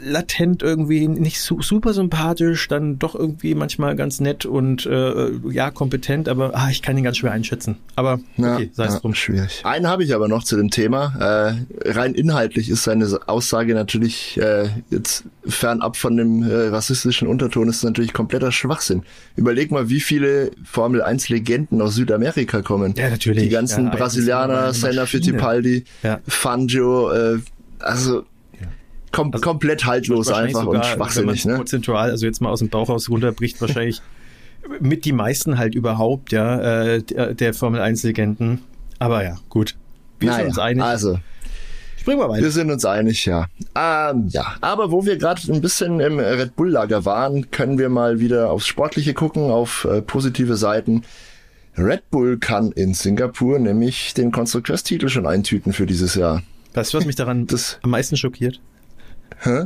latent 0.00 0.62
irgendwie 0.62 1.08
nicht 1.08 1.40
su 1.40 1.60
super 1.62 1.92
sympathisch, 1.92 2.68
dann 2.68 2.98
doch 2.98 3.14
irgendwie 3.14 3.54
manchmal 3.54 3.96
ganz 3.96 4.20
nett 4.20 4.46
und 4.46 4.86
äh, 4.86 5.30
ja, 5.50 5.70
kompetent, 5.70 6.28
aber 6.28 6.52
ah, 6.54 6.68
ich 6.70 6.82
kann 6.82 6.96
ihn 6.96 7.04
ganz 7.04 7.18
schwer 7.18 7.32
einschätzen. 7.32 7.76
Aber 7.96 8.20
okay, 8.36 8.70
sei 8.72 8.84
es 8.86 8.94
ja, 8.94 9.00
drum. 9.00 9.14
Schwierig. 9.14 9.62
Einen 9.64 9.86
habe 9.86 10.04
ich 10.04 10.14
aber 10.14 10.28
noch 10.28 10.44
zu 10.44 10.56
dem 10.56 10.70
Thema. 10.70 11.56
Äh, 11.84 11.90
rein 11.90 12.14
inhaltlich 12.14 12.70
ist 12.70 12.84
seine 12.84 13.06
Aussage 13.26 13.74
natürlich 13.74 14.38
äh, 14.40 14.68
jetzt 14.90 15.24
fernab 15.46 15.96
von 15.96 16.16
dem 16.16 16.42
äh, 16.42 16.68
rassistischen 16.68 17.28
Unterton 17.28 17.68
ist 17.68 17.82
natürlich 17.82 18.12
kompletter 18.12 18.52
Schwachsinn. 18.52 19.02
Überleg 19.36 19.70
mal, 19.70 19.88
wie 19.88 20.00
viele 20.00 20.50
Formel 20.64 21.02
1 21.02 21.28
Legenden 21.28 21.80
aus 21.80 21.94
Südamerika 21.94 22.62
kommen. 22.62 22.94
Ja, 22.96 23.10
natürlich. 23.10 23.44
Die 23.44 23.48
ganzen 23.48 23.86
Ja, 23.86 23.90
Brasilianer, 23.90 24.54
er 24.54 24.74
Senna. 24.74 25.06
Fittipaldi, 25.06 25.84
Ja. 26.02 26.20
Fangio, 26.26 27.10
äh, 27.10 27.38
also 27.80 28.24
kom 29.12 29.32
Also, 29.32 29.42
komplett 29.42 29.84
haltlos 29.86 30.30
einfach 30.30 30.62
sogar, 30.62 30.82
und 30.82 30.86
schwachsinnig, 30.86 31.44
wenn 31.44 31.50
man 31.52 31.58
ne? 31.58 31.64
prozentual, 31.64 32.10
also 32.10 32.26
jetzt 32.26 32.40
mal 32.40 32.50
aus 32.50 32.58
dem 32.60 32.68
Bauch 32.68 32.88
raus 32.88 33.08
runterbricht, 33.08 33.60
wahrscheinlich 33.60 34.00
mit 34.80 35.04
die 35.04 35.12
meisten 35.12 35.58
halt 35.58 35.74
überhaupt, 35.74 36.32
ja, 36.32 36.60
äh, 36.84 37.02
der, 37.02 37.34
der 37.34 37.54
Formel 37.54 37.80
1 37.80 38.02
Legenden. 38.02 38.60
Aber 38.98 39.22
ja, 39.24 39.36
gut. 39.48 39.76
Wir 40.18 40.30
sind 40.30 40.36
Naja, 40.38 40.48
uns 40.48 40.58
einig. 40.58 40.82
Also, 40.82 41.18
Springen 42.00 42.20
wir 42.20 42.28
weiter. 42.28 42.42
Wir 42.42 42.50
sind 42.50 42.70
uns 42.70 42.84
einig, 42.84 43.24
ja. 43.26 43.46
Ähm, 43.74 44.28
ja, 44.28 44.54
aber 44.60 44.90
wo 44.90 45.04
wir 45.04 45.16
gerade 45.16 45.40
ein 45.52 45.60
bisschen 45.60 46.00
im 46.00 46.18
Red 46.18 46.56
Bull-Lager 46.56 47.04
waren, 47.04 47.50
können 47.50 47.78
wir 47.78 47.88
mal 47.88 48.18
wieder 48.20 48.50
aufs 48.50 48.66
Sportliche 48.66 49.14
gucken, 49.14 49.50
auf 49.50 49.84
äh, 49.90 50.00
positive 50.02 50.56
Seiten. 50.56 51.02
Red 51.76 52.10
Bull 52.10 52.38
kann 52.38 52.72
in 52.72 52.94
Singapur 52.94 53.58
nämlich 53.58 54.14
den 54.14 54.32
Konstrukteurstitel 54.32 55.08
schon 55.08 55.26
eintüten 55.26 55.72
für 55.72 55.86
dieses 55.86 56.14
Jahr. 56.14 56.42
Weißt 56.74 56.92
du, 56.94 56.98
was 56.98 57.04
mich 57.04 57.16
daran 57.16 57.46
Das- 57.46 57.78
am 57.82 57.90
meisten 57.90 58.16
schockiert? 58.16 58.60
Hä? 59.40 59.64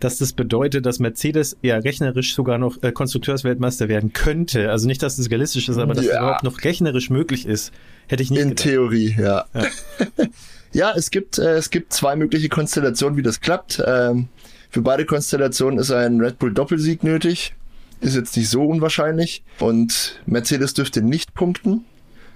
Dass 0.00 0.16
das 0.16 0.32
bedeutet, 0.32 0.86
dass 0.86 0.98
Mercedes 0.98 1.56
ja 1.60 1.76
rechnerisch 1.76 2.34
sogar 2.34 2.56
noch 2.56 2.82
äh, 2.82 2.90
Konstrukteursweltmeister 2.90 3.88
werden 3.88 4.12
könnte. 4.14 4.70
Also 4.70 4.86
nicht, 4.86 5.02
dass 5.02 5.16
das 5.16 5.30
realistisch 5.30 5.68
ist, 5.68 5.76
aber 5.76 5.92
dass 5.94 6.06
Ja. 6.06 6.12
es 6.12 6.18
überhaupt 6.18 6.42
noch 6.42 6.64
rechnerisch 6.64 7.10
möglich 7.10 7.46
ist, 7.46 7.72
hätte 8.08 8.22
ich 8.22 8.30
nicht 8.30 8.40
In 8.40 8.48
gedacht. 8.50 8.64
Theorie, 8.66 9.14
ja. 9.18 9.44
Ja. 9.54 9.66
Ja, 10.72 10.92
es 10.94 11.10
gibt, 11.10 11.36
äh, 11.38 11.54
es 11.56 11.70
gibt 11.70 11.92
zwei 11.92 12.14
mögliche 12.14 12.48
Konstellationen, 12.48 13.16
wie 13.16 13.22
das 13.22 13.40
klappt. 13.40 13.82
Ähm, 13.84 14.28
für 14.70 14.82
beide 14.82 15.04
Konstellationen 15.04 15.80
ist 15.80 15.90
ein 15.90 16.20
Red 16.20 16.38
Bull 16.38 16.54
Doppelsieg 16.54 17.02
nötig. 17.02 17.54
Ist 18.00 18.14
jetzt 18.14 18.36
nicht 18.36 18.48
so 18.48 18.64
unwahrscheinlich. 18.64 19.42
Und 19.58 20.20
Mercedes 20.26 20.72
dürfte 20.74 21.02
nicht 21.02 21.34
punkten. 21.34 21.84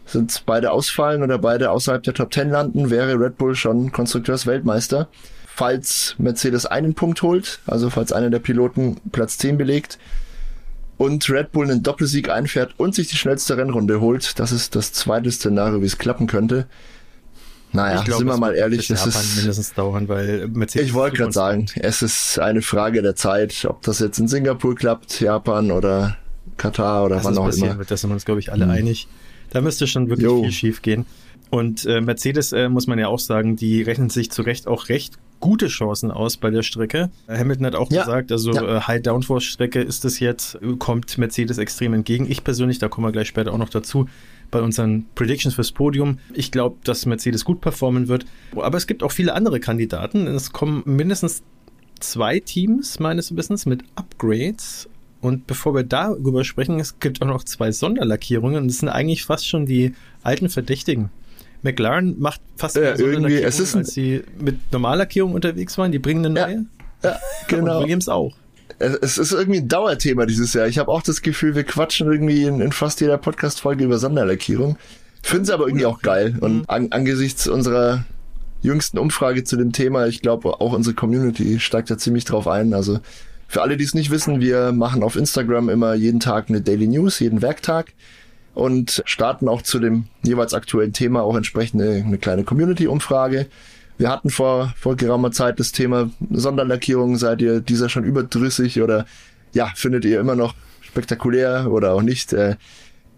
Sind 0.05 0.43
beide 0.47 0.73
ausfallen 0.73 1.23
oder 1.23 1.39
beide 1.39 1.71
außerhalb 1.71 2.03
der 2.03 2.13
Top 2.13 2.35
10 2.35 2.51
landen, 2.51 2.91
wäre 2.91 3.15
Red 3.21 3.39
Bull 3.39 3.55
schon 3.55 3.93
Konstrukteursweltmeister. 3.93 5.09
Falls 5.57 6.17
Mercedes 6.19 6.67
einen 6.67 6.95
Punkt 6.95 7.23
holt, 7.23 7.61
also 7.67 7.89
falls 7.91 8.13
einer 8.13 8.29
der 8.31 8.41
Piloten 8.41 8.97
Platz 9.13 9.39
10 9.39 9.57
belegt 9.57 9.99
und 10.97 11.29
Red 11.31 11.53
Bull 11.53 11.71
einen 11.71 11.83
Doppelsieg 11.83 12.29
einfährt 12.29 12.75
und 12.77 12.95
sich 12.95 13.09
die 13.09 13.17
schnellste 13.17 13.57
Rennrunde 13.57 14.01
holt, 14.01 14.39
das 14.41 14.51
ist 14.53 14.75
das 14.75 14.93
zweite 14.93 15.31
Szenario, 15.31 15.81
wie 15.81 15.87
es 15.87 15.99
klappen 15.99 16.27
könnte. 16.27 16.67
Naja, 17.73 17.99
Ich 17.99 18.05
glaube, 18.05 18.19
sind 18.19 18.29
wir 18.29 18.37
mal 18.37 18.55
ehrlich, 18.55 18.89
Japan 18.89 19.09
ist, 19.09 19.37
mindestens 19.37 19.75
dauern, 19.75 20.09
weil 20.09 20.47
Mercedes. 20.49 20.87
ich 20.89 20.95
wollte 20.95 21.17
gerade 21.19 21.33
sagen, 21.33 21.67
es 21.77 22.03
ist 22.03 22.39
eine 22.39 22.63
Frage 22.63 23.03
der 23.03 23.17
Zeit, 23.17 23.65
ob 23.69 23.83
das 23.83 23.99
jetzt 23.99 24.19
in 24.19 24.29
Singapur 24.29 24.75
klappt, 24.77 25.21
Japan 25.21 25.71
oder 25.73 26.17
Katar 26.57 27.05
oder 27.05 27.17
dass 27.17 27.25
wann 27.25 27.39
auch 27.39 27.49
immer. 27.53 27.79
wird, 27.79 27.91
da 27.91 27.97
sind 27.97 28.11
wir 28.11 28.15
uns, 28.15 28.25
glaube 28.25 28.39
ich, 28.41 28.53
alle 28.53 28.65
Hm. 28.65 28.71
einig. 28.71 29.09
Da 29.51 29.61
müsste 29.61 29.87
schon 29.89 30.09
wirklich 30.09 30.25
Jo. 30.25 30.43
viel 30.43 30.53
schief 30.53 30.83
gehen. 30.83 31.05
Und 31.51 31.85
äh, 31.87 32.01
Mercedes, 32.01 32.53
äh, 32.53 32.69
muss 32.69 32.87
man 32.87 32.99
ja 32.99 33.09
auch 33.09 33.19
sagen, 33.21 33.57
die 33.57 33.83
rechnen 33.83 34.11
sich 34.11 34.31
zu 34.31 34.43
Recht 34.43 34.67
auch 34.69 34.89
recht 34.89 35.15
gute 35.41 35.67
Chancen 35.69 36.11
aus 36.11 36.37
bei 36.37 36.51
der 36.51 36.63
Strecke. 36.63 37.11
Hamilton 37.29 37.67
hat 37.67 37.75
auch 37.75 37.91
Ja. 37.91 38.05
gesagt, 38.05 38.33
also 38.33 38.53
Ja. 38.53 38.79
äh, 38.79 38.81
High-Downforce-Strecke 38.81 39.81
ist 39.81 40.05
es 40.05 40.19
jetzt, 40.21 40.59
kommt 40.79 41.17
Mercedes 41.19 41.59
extrem 41.59 41.93
entgegen. 41.95 42.31
Ich 42.31 42.45
persönlich, 42.45 42.79
da 42.79 42.89
kommen 42.89 43.07
wir 43.07 43.13
gleich 43.13 43.29
später 43.29 43.53
auch 43.53 43.59
noch 43.59 43.69
dazu, 43.69 44.09
bei 44.51 44.61
unseren 44.63 45.07
Predictions 45.15 45.55
fürs 45.55 45.73
Podium. 45.73 46.19
Ich 46.33 46.51
glaube, 46.51 46.77
dass 46.85 47.05
Mercedes 47.07 47.45
gut 47.45 47.61
performen 47.61 48.09
wird. 48.09 48.25
Aber 48.57 48.77
es 48.79 48.87
gibt 48.87 49.03
auch 49.03 49.13
viele 49.13 49.35
andere 49.35 49.61
Kandidaten. 49.61 50.27
Es 50.27 50.53
kommen 50.53 50.83
mindestens 50.87 51.43
zwei 52.01 52.39
Teams 52.41 52.99
meines 53.01 53.37
Wissens 53.37 53.67
mit 53.67 53.83
Upgrades. 53.97 54.89
Und 55.21 55.47
bevor 55.47 55.75
wir 55.75 55.83
darüber 55.85 56.45
sprechen, 56.45 56.79
es 56.81 56.99
gibt 57.01 57.23
auch 57.23 57.27
noch 57.27 57.45
zwei 57.45 57.73
Sonderlackierungen. 57.73 58.63
Und 58.63 58.69
das 58.69 58.79
sind 58.79 58.91
eigentlich 58.91 59.25
fast 59.25 59.49
schon 59.49 59.65
die 59.67 59.95
alten 60.23 60.49
Verdächtigen. 60.51 61.11
McLaren 61.65 62.19
macht 62.19 62.41
fast 62.57 62.77
Ja, 62.77 62.83
mehr 62.83 62.99
irgendwie, 62.99 63.43
es 63.43 63.59
ist 63.59 63.75
als 63.75 63.93
sie 63.95 64.23
mit 64.39 64.57
Normallackierungen 64.73 65.35
unterwegs 65.35 65.77
waren. 65.79 65.93
Die 65.93 65.99
bringen 65.99 66.25
eine 66.25 66.39
Ja, 66.39 66.47
neue. 66.47 66.67
Ja, 67.03 67.11
Und 67.43 67.49
genau. 67.49 67.81
Williams 67.81 68.09
auch. 68.09 68.35
Es 68.79 68.95
es 68.97 69.19
ist 69.19 69.33
irgendwie 69.33 69.61
ein 69.61 69.69
Dauerthema 69.69 70.27
dieses 70.27 70.53
Jahr. 70.55 70.67
Ich 70.67 70.79
habe 70.79 70.91
auch 70.91 71.03
das 71.03 71.23
Gefühl, 71.23 71.55
wir 71.55 71.65
quatschen 71.65 72.11
irgendwie 72.11 72.45
in, 72.45 72.61
in 72.61 72.73
fast 72.73 73.01
jeder 73.01 73.19
Podcast-Folge 73.19 73.85
über 73.85 73.99
Sonderlackierung. 73.99 74.77
Finde 75.23 75.45
es 75.45 75.51
aber 75.51 75.67
irgendwie 75.67 75.87
auch 75.87 76.03
geil. 76.03 76.37
Und 76.41 76.69
an, 76.69 76.89
angesichts 76.91 77.47
unserer 77.47 78.05
jüngsten 78.63 78.99
Umfrage 78.99 79.45
zu 79.45 79.57
dem 79.57 79.73
Thema, 79.73 80.07
ich 80.07 80.23
glaube, 80.23 80.61
auch 80.61 80.73
unsere 80.73 80.95
Community 80.95 81.61
steigt 81.61 81.91
da 81.91 81.99
ziemlich 81.99 82.25
drauf 82.25 82.49
ein. 82.49 82.75
Also 82.75 83.01
für 83.47 83.63
alle, 83.63 83.77
die 83.77 83.85
es 83.85 83.95
nicht 83.95 84.11
wissen, 84.11 84.41
wir 84.41 84.73
machen 84.73 85.03
auf 85.03 85.17
Instagram 85.17 85.69
immer 85.69 85.95
jeden 85.95 86.21
Tag 86.21 86.49
eine 86.49 86.61
Daily 86.61 86.89
News, 86.89 87.21
jeden 87.21 87.43
Werktag 87.43 87.93
und 88.55 89.03
starten 89.05 89.49
auch 89.49 89.63
zu 89.63 89.79
dem 89.79 90.07
jeweils 90.23 90.55
aktuellen 90.55 90.93
Thema 90.93 91.23
auch 91.23 91.37
entsprechend 91.37 91.83
eine, 91.83 92.05
eine 92.05 92.19
kleine 92.19 92.45
Community-Umfrage. 92.45 93.47
Wir 93.99 94.11
hatten 94.11 94.31
vor, 94.31 94.73
vor 94.77 94.97
geraumer 94.97 95.33
Zeit 95.33 95.61
das 95.61 95.73
Thema 95.73 96.11
Sonderlackierung. 96.31 97.17
Seid 97.17 97.43
ihr 97.43 97.61
dieser 97.61 97.89
schon 97.89 98.05
überdrüssig 98.05 98.81
oder 98.81 99.07
ja, 99.53 99.71
findet 99.75 100.05
ihr 100.05 100.21
immer 100.21 100.35
noch 100.35 100.55
spektakulär 100.81 101.69
oder 101.71 101.93
auch 101.93 102.03
nicht? 102.03 102.33
Äh, 102.33 102.57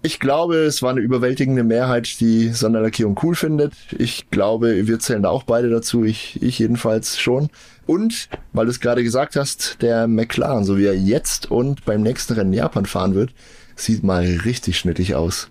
ich 0.03 0.20
glaube, 0.20 0.57
es 0.59 0.83
war 0.83 0.90
eine 0.90 1.01
überwältigende 1.01 1.64
Mehrheit, 1.64 2.20
die 2.20 2.51
Sonderlackierung 2.51 3.18
cool 3.22 3.35
findet. 3.35 3.72
Ich 3.99 4.31
glaube, 4.31 4.87
wir 4.87 4.99
zählen 5.01 5.22
da 5.22 5.31
auch 5.31 5.42
beide 5.42 5.68
dazu. 5.70 6.05
Ich, 6.05 6.40
ich 6.42 6.59
jedenfalls 6.59 7.18
schon. 7.18 7.49
Und, 7.87 8.29
weil 8.53 8.66
du 8.66 8.70
es 8.70 8.81
gerade 8.81 9.03
gesagt 9.03 9.35
hast, 9.37 9.83
der 9.83 10.07
McLaren, 10.07 10.64
so 10.64 10.77
wie 10.77 10.85
er 10.85 10.96
jetzt 10.96 11.51
und 11.51 11.85
beim 11.85 12.03
nächsten 12.03 12.35
Rennen 12.35 12.53
in 12.53 12.59
Japan 12.59 12.87
fahren 12.87 13.14
wird, 13.14 13.33
sieht 13.77 14.03
mal 14.03 14.25
richtig 14.45 14.79
schnittig 14.79 15.15
aus. 15.15 15.49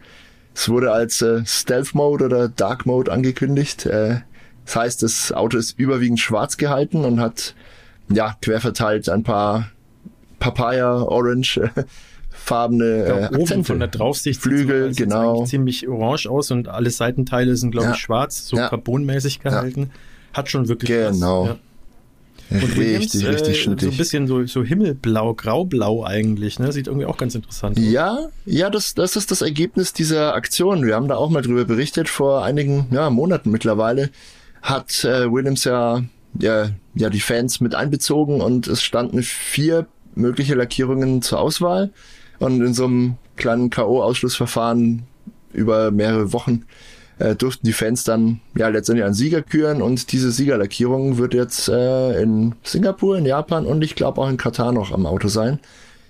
Es 0.53 0.67
wurde 0.69 0.91
als 0.91 1.21
äh, 1.21 1.45
Stealth 1.45 1.95
Mode 1.95 2.25
oder 2.25 2.49
Dark 2.49 2.85
Mode 2.85 3.11
angekündigt. 3.11 3.85
Äh, 3.85 4.21
das 4.65 4.75
heißt, 4.75 5.03
das 5.03 5.31
Auto 5.31 5.57
ist 5.57 5.77
überwiegend 5.79 6.19
schwarz 6.19 6.57
gehalten 6.57 7.05
und 7.05 7.19
hat 7.19 7.55
ja 8.09 8.35
quer 8.41 8.59
verteilt 8.61 9.07
ein 9.09 9.23
paar 9.23 9.69
Papaya 10.39 11.01
Orange 11.03 11.57
äh, 11.75 11.83
farbene 12.31 12.85
äh, 12.85 13.21
Ja, 13.21 13.31
oben 13.31 13.63
von 13.63 13.79
der 13.79 13.87
Draufsicht 13.89 14.41
Flügel, 14.41 14.87
sieht's 14.87 14.97
genau. 14.97 15.45
ziemlich 15.45 15.87
orange 15.87 16.27
aus 16.27 16.51
und 16.51 16.67
alle 16.67 16.89
Seitenteile 16.89 17.55
sind, 17.55 17.71
glaube 17.71 17.87
Ja. 17.87 17.93
ich, 17.93 17.99
schwarz, 17.99 18.47
so 18.47 18.57
Ja. 18.57 18.69
carbonmäßig 18.69 19.39
gehalten. 19.39 19.91
Hat 20.33 20.49
schon 20.49 20.67
wirklich 20.67 20.89
Genau. 20.89 21.43
was. 21.43 21.49
Ja. 21.49 21.57
Und 22.49 22.77
Williams, 22.77 23.15
richtig, 23.15 23.27
richtig 23.27 23.47
äh, 23.59 23.63
So 23.63 23.71
ein 23.71 23.77
schnittig. 23.79 23.97
bisschen 23.97 24.27
so, 24.27 24.45
so 24.45 24.63
himmelblau, 24.63 25.33
graublau 25.33 26.03
eigentlich. 26.03 26.59
Ne? 26.59 26.71
Sieht 26.71 26.87
irgendwie 26.87 27.05
auch 27.05 27.17
ganz 27.17 27.35
interessant 27.35 27.77
aus. 27.77 27.83
Ja, 27.83 28.27
ja, 28.45 28.69
das, 28.69 28.93
das 28.93 29.15
ist 29.15 29.31
das 29.31 29.41
Ergebnis 29.41 29.93
dieser 29.93 30.35
Aktion. 30.35 30.85
Wir 30.85 30.95
haben 30.95 31.07
da 31.07 31.15
auch 31.15 31.29
mal 31.29 31.41
drüber 31.41 31.65
berichtet 31.65 32.07
vor 32.07 32.43
einigen 32.43 32.87
ja, 32.91 33.09
Monaten 33.09 33.49
mittlerweile. 33.51 34.09
Hat 34.61 35.03
äh, 35.03 35.31
Williams 35.31 35.63
ja, 35.63 36.03
ja, 36.39 36.69
ja 36.93 37.09
die 37.09 37.19
Fans 37.19 37.61
mit 37.61 37.75
einbezogen 37.75 38.41
und 38.41 38.67
es 38.67 38.83
standen 38.83 39.23
vier 39.23 39.87
mögliche 40.13 40.55
Lackierungen 40.55 41.21
zur 41.21 41.39
Auswahl. 41.39 41.91
Und 42.39 42.61
in 42.61 42.73
so 42.73 42.85
einem 42.85 43.15
kleinen 43.37 43.69
K.O.-Ausschlussverfahren 43.69 45.03
über 45.53 45.91
mehrere 45.91 46.33
Wochen 46.33 46.63
äh, 47.19 47.35
durften 47.35 47.65
die 47.65 47.73
Fans 47.73 48.03
dann 48.03 48.41
ja 48.57 48.67
letztendlich 48.67 49.05
einen 49.05 49.13
Sieger 49.13 49.41
küren 49.41 49.81
und 49.81 50.11
diese 50.11 50.31
Siegerlackierung 50.31 51.17
wird 51.17 51.33
jetzt 51.33 51.69
äh, 51.69 52.21
in 52.21 52.55
Singapur, 52.63 53.17
in 53.17 53.25
Japan 53.25 53.65
und 53.65 53.83
ich 53.83 53.95
glaube 53.95 54.21
auch 54.21 54.29
in 54.29 54.37
Katar 54.37 54.71
noch 54.71 54.91
am 54.91 55.05
Auto 55.05 55.27
sein. 55.27 55.59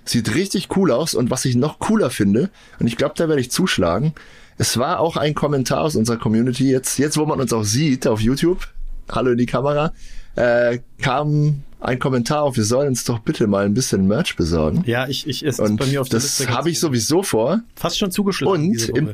Sieht 0.04 0.36
richtig 0.36 0.76
cool 0.78 0.92
aus 0.92 1.16
und 1.16 1.32
was 1.32 1.46
ich 1.46 1.56
noch 1.56 1.80
cooler 1.80 2.10
finde, 2.12 2.50
und 2.80 2.88
ich 2.88 2.96
glaube, 2.98 3.14
da 3.18 3.28
werde 3.28 3.42
ich 3.42 3.50
zuschlagen, 3.52 4.14
es 4.58 4.78
war 4.78 5.00
auch 5.00 5.18
ein 5.18 5.34
Kommentar 5.34 5.82
aus 5.82 5.96
unserer 5.96 6.18
Community, 6.18 6.70
jetzt, 6.72 6.98
jetzt 7.00 7.18
wo 7.18 7.26
man 7.26 7.40
uns 7.42 7.52
auch 7.54 7.64
sieht 7.64 8.06
auf 8.08 8.22
YouTube, 8.22 8.68
hallo 9.12 9.32
in 9.32 9.38
die 9.38 9.48
Kamera, 9.48 9.94
äh, 10.36 10.80
kam 11.02 11.64
ein 11.80 12.00
Kommentar 12.00 12.44
auf, 12.44 12.56
wir 12.56 12.64
sollen 12.64 12.88
uns 12.90 13.04
doch 13.04 13.20
bitte 13.20 13.48
mal 13.48 13.66
ein 13.66 13.74
bisschen 13.74 14.08
Merch 14.08 14.36
besorgen. 14.36 14.84
Ja, 14.86 15.08
ich, 15.08 15.28
ich 15.28 15.44
es 15.44 15.60
ist 15.60 15.60
Und 15.60 15.78
bei 15.78 15.86
mir 15.88 16.02
auf 16.02 16.10
der 16.10 16.20
das 16.20 16.48
habe 16.48 16.70
ich 16.70 16.80
sowieso 16.80 17.22
vor. 17.22 17.62
fast 17.76 17.98
schon 18.00 18.12
zugeschlagen. 18.12 18.70
Und 18.70 18.90
im- 18.90 19.10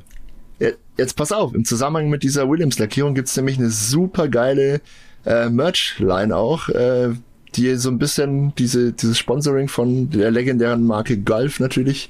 Jetzt 0.97 1.15
pass 1.15 1.31
auf, 1.31 1.55
im 1.55 1.65
Zusammenhang 1.65 2.09
mit 2.09 2.21
dieser 2.23 2.47
Williams-Lackierung 2.47 3.15
gibt's 3.15 3.35
nämlich 3.35 3.57
eine 3.57 3.71
super 3.71 4.27
geile 4.27 4.81
äh, 5.25 5.49
Merch-Line 5.49 6.35
auch, 6.35 6.69
äh, 6.69 7.09
die 7.55 7.75
so 7.75 7.89
ein 7.89 7.97
bisschen 7.97 8.53
diese, 8.55 8.93
dieses 8.93 9.17
Sponsoring 9.17 9.67
von 9.67 10.09
der 10.09 10.31
legendären 10.31 10.83
Marke 10.85 11.17
Gulf 11.17 11.59
natürlich 11.59 12.09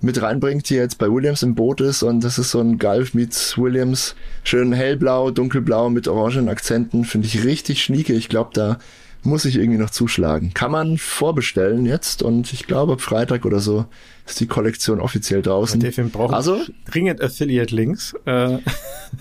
mit 0.00 0.20
reinbringt, 0.20 0.68
die 0.68 0.74
jetzt 0.74 0.98
bei 0.98 1.08
Williams 1.10 1.42
im 1.42 1.54
Boot 1.54 1.80
ist. 1.80 2.02
Und 2.02 2.24
das 2.24 2.38
ist 2.38 2.50
so 2.50 2.60
ein 2.60 2.78
Gulf 2.78 3.14
meets 3.14 3.56
Williams. 3.56 4.16
Schön 4.42 4.72
hellblau, 4.72 5.30
dunkelblau 5.30 5.90
mit 5.90 6.08
orangen 6.08 6.48
Akzenten. 6.48 7.04
Finde 7.04 7.28
ich 7.28 7.44
richtig 7.44 7.84
schnieke. 7.84 8.12
Ich 8.12 8.28
glaube, 8.28 8.50
da 8.52 8.78
muss 9.22 9.44
ich 9.44 9.56
irgendwie 9.56 9.78
noch 9.78 9.90
zuschlagen. 9.90 10.52
Kann 10.54 10.70
man 10.72 10.98
vorbestellen 10.98 11.86
jetzt 11.86 12.22
und 12.22 12.52
ich 12.52 12.66
glaube, 12.66 12.98
Freitag 12.98 13.44
oder 13.44 13.60
so 13.60 13.86
ist 14.26 14.40
die 14.40 14.46
Kollektion 14.46 15.00
offiziell 15.00 15.42
draußen. 15.42 15.80
Dave, 15.80 15.96
wir 15.96 16.04
brauchen 16.04 16.34
Also? 16.34 16.60
dringend 16.90 17.22
Affiliate-Links. 17.22 18.14
Äh, 18.26 18.58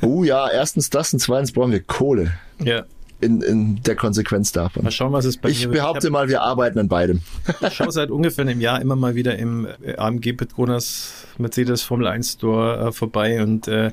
Oh 0.01 0.23
ja, 0.23 0.49
erstens 0.49 0.89
das 0.89 1.11
und 1.13 1.19
zweitens 1.19 1.51
brauchen 1.51 1.71
wir 1.73 1.81
Kohle 1.81 2.31
ja, 2.63 2.85
in, 3.19 3.41
in 3.41 3.83
der 3.83 3.95
Konsequenz 3.95 4.51
davon. 4.53 4.83
mal 4.83 4.91
schauen, 4.91 5.11
was 5.11 5.25
es 5.25 5.37
bei 5.37 5.49
Ich 5.49 5.69
behaupte 5.69 6.09
mal, 6.09 6.29
wir 6.29 6.41
arbeiten 6.41 6.79
an 6.79 6.87
beidem. 6.87 7.21
Ich 7.67 7.73
schaue 7.73 7.91
seit 7.91 8.09
ungefähr 8.09 8.43
einem 8.43 8.61
Jahr 8.61 8.81
immer 8.81 8.95
mal 8.95 9.15
wieder 9.15 9.37
im 9.37 9.67
äh, 9.83 9.95
AMG 9.97 10.33
Petronas 10.33 11.25
Mercedes 11.37 11.81
Formel 11.81 12.07
1 12.07 12.33
Store 12.33 12.87
äh, 12.87 12.91
vorbei 12.93 13.43
und 13.43 13.67
äh, 13.67 13.91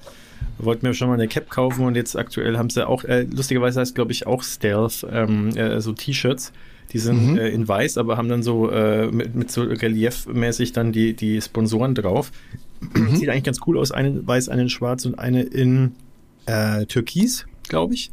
wollten 0.59 0.87
mir 0.87 0.95
schon 0.95 1.09
mal 1.09 1.15
eine 1.15 1.29
Cap 1.29 1.51
kaufen 1.51 1.85
und 1.85 1.95
jetzt 1.97 2.17
aktuell 2.17 2.57
haben 2.59 2.71
sie 2.71 2.87
auch, 2.87 3.05
äh, 3.05 3.23
lustigerweise 3.23 3.81
heißt 3.81 3.95
glaube 3.95 4.13
ich 4.13 4.27
auch 4.27 4.43
Stealth, 4.43 5.07
ähm, 5.11 5.57
äh, 5.57 5.81
so 5.81 5.93
T-Shirts. 5.93 6.53
Die 6.93 6.99
sind 6.99 7.33
Mhm. 7.33 7.39
äh, 7.39 7.49
in 7.49 7.69
weiß, 7.69 7.99
aber 7.99 8.17
haben 8.17 8.31
dann 8.31 8.43
so 8.43 8.71
äh, 8.71 9.09
mit, 9.09 9.35
mit 9.35 9.51
so 9.51 9.63
reliefmäßig 9.63 10.73
dann 10.73 10.91
die, 10.93 11.13
die 11.13 11.41
Sponsoren 11.43 11.95
drauf. 11.95 12.33
Mhm. 12.95 13.15
Sieht 13.17 13.29
eigentlich 13.29 13.45
ganz 13.45 13.59
cool 13.67 13.77
aus. 13.79 13.93
Eine 13.93 14.09
in 14.09 14.27
weiß, 14.27 14.49
eine 14.49 14.63
in 14.63 14.69
schwarz 14.71 15.05
und 15.05 15.19
eine 15.19 15.43
in 15.43 15.93
äh, 16.47 16.87
Türkis, 16.87 17.45
glaube 17.69 17.93
ich. 17.95 18.11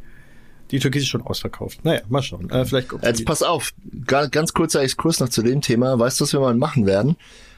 Die 0.72 0.78
Türkis 0.80 1.02
ist 1.04 1.08
schon 1.08 1.22
ausverkauft. 1.22 1.84
Naja, 1.84 2.02
mal 2.10 2.20
schauen. 2.22 2.50
Äh, 2.50 2.64
vielleicht 2.66 2.88
Jetzt 3.02 3.24
pass 3.24 3.42
auf, 3.42 3.72
ga- 4.04 4.26
ganz 4.26 4.52
kurzer 4.52 4.82
Exkurs 4.82 5.20
noch 5.20 5.28
zu 5.30 5.42
dem 5.42 5.62
Thema. 5.62 5.98
Weißt 5.98 6.20
du, 6.20 6.24
was 6.24 6.32
wir 6.34 6.40
mal 6.40 6.54
machen 6.54 6.84
werden? 6.84 7.16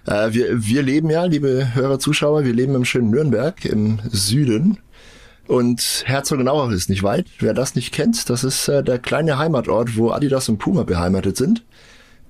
Äh, 0.09 0.33
wir, 0.33 0.65
wir 0.67 0.83
leben 0.83 1.11
ja, 1.11 1.25
liebe 1.25 1.75
Hörer, 1.75 1.99
Zuschauer, 1.99 2.45
wir 2.45 2.55
leben 2.55 2.75
im 2.75 2.85
schönen 2.85 3.11
Nürnberg 3.11 3.65
im 3.67 3.99
Süden. 4.11 4.79
Und 5.47 6.05
Herzogenaurach 6.07 6.71
ist 6.71 6.89
nicht 6.89 7.03
weit. 7.03 7.27
Wer 7.41 7.55
das 7.55 7.75
nicht 7.75 7.93
kennt, 7.93 8.29
das 8.31 8.45
ist 8.45 8.69
äh, 8.69 8.83
der 8.83 8.99
kleine 8.99 9.39
Heimatort, 9.39 9.97
wo 9.97 10.11
Adidas 10.11 10.49
und 10.49 10.59
Puma 10.59 10.85
beheimatet 10.85 11.37
sind. 11.37 11.65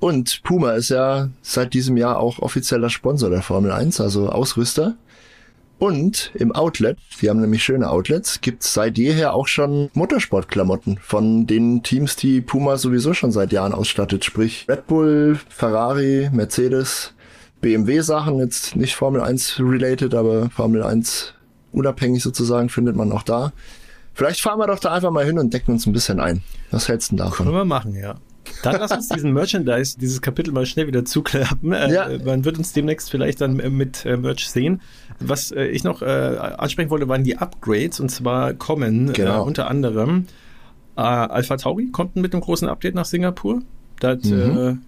Und 0.00 0.42
Puma 0.42 0.72
ist 0.72 0.90
ja 0.90 1.28
seit 1.42 1.74
diesem 1.74 1.96
Jahr 1.96 2.18
auch 2.18 2.38
offizieller 2.40 2.90
Sponsor 2.90 3.30
der 3.30 3.42
Formel 3.42 3.72
1, 3.72 4.00
also 4.00 4.28
Ausrüster. 4.28 4.96
Und 5.78 6.32
im 6.34 6.50
Outlet, 6.52 6.98
die 7.22 7.30
haben 7.30 7.40
nämlich 7.40 7.62
schöne 7.62 7.88
Outlets, 7.88 8.40
gibt's 8.40 8.74
seit 8.74 8.98
jeher 8.98 9.34
auch 9.34 9.46
schon 9.46 9.90
Motorsportklamotten 9.94 10.98
von 11.00 11.46
den 11.46 11.84
Teams, 11.84 12.16
die 12.16 12.40
Puma 12.40 12.76
sowieso 12.76 13.14
schon 13.14 13.30
seit 13.30 13.52
Jahren 13.52 13.72
ausstattet. 13.72 14.24
Sprich 14.24 14.66
Red 14.68 14.88
Bull, 14.88 15.38
Ferrari, 15.48 16.30
Mercedes, 16.32 17.14
BMW 17.60 18.00
Sachen, 18.00 18.38
jetzt 18.38 18.76
nicht 18.76 18.94
Formel 18.94 19.20
1 19.20 19.58
related, 19.60 20.14
aber 20.14 20.50
Formel 20.50 20.82
1 20.82 21.34
unabhängig 21.72 22.22
sozusagen 22.22 22.68
findet 22.68 22.96
man 22.96 23.10
auch 23.12 23.22
da. 23.22 23.52
Vielleicht 24.14 24.40
fahren 24.40 24.58
wir 24.58 24.66
doch 24.66 24.78
da 24.78 24.92
einfach 24.92 25.10
mal 25.10 25.24
hin 25.24 25.38
und 25.38 25.52
decken 25.54 25.72
uns 25.72 25.86
ein 25.86 25.92
bisschen 25.92 26.18
ein. 26.20 26.42
Was 26.70 26.88
hältst 26.88 27.10
du 27.12 27.16
denn 27.16 27.24
davon? 27.26 27.46
Können 27.46 27.56
wir 27.58 27.64
machen, 27.64 27.94
ja. 27.94 28.16
Dann 28.62 28.76
lass 28.80 28.90
uns 28.92 29.08
diesen 29.08 29.32
Merchandise, 29.32 29.98
dieses 29.98 30.20
Kapitel 30.22 30.52
mal 30.52 30.64
schnell 30.66 30.86
wieder 30.86 31.04
zuklappen. 31.04 31.72
Äh, 31.72 31.92
Ja. 31.92 32.08
Man 32.24 32.44
wird 32.44 32.58
uns 32.58 32.72
demnächst 32.72 33.10
vielleicht 33.10 33.40
dann 33.40 33.60
äh, 33.60 33.68
mit 33.70 34.04
äh, 34.06 34.16
Merch 34.16 34.48
sehen. 34.48 34.80
Was 35.20 35.50
ich 35.52 35.84
noch 35.84 36.00
ansprechen 36.00 36.90
wollte, 36.90 37.08
waren 37.08 37.24
die 37.24 37.36
Upgrades. 37.38 38.00
Und 38.00 38.08
zwar 38.08 38.54
kommen 38.54 39.12
Genau. 39.12 39.42
äh, 39.42 39.46
unter 39.46 39.68
anderem 39.68 40.26
äh, 40.96 41.00
Alpha 41.00 41.56
Tauri 41.56 41.90
kommt 41.90 42.16
mit 42.16 42.32
einem 42.32 42.40
großen 42.42 42.68
Update 42.68 42.94
nach 42.94 43.04
Singapur. 43.04 43.60
Das, 44.00 44.22
Mhm. 44.24 44.82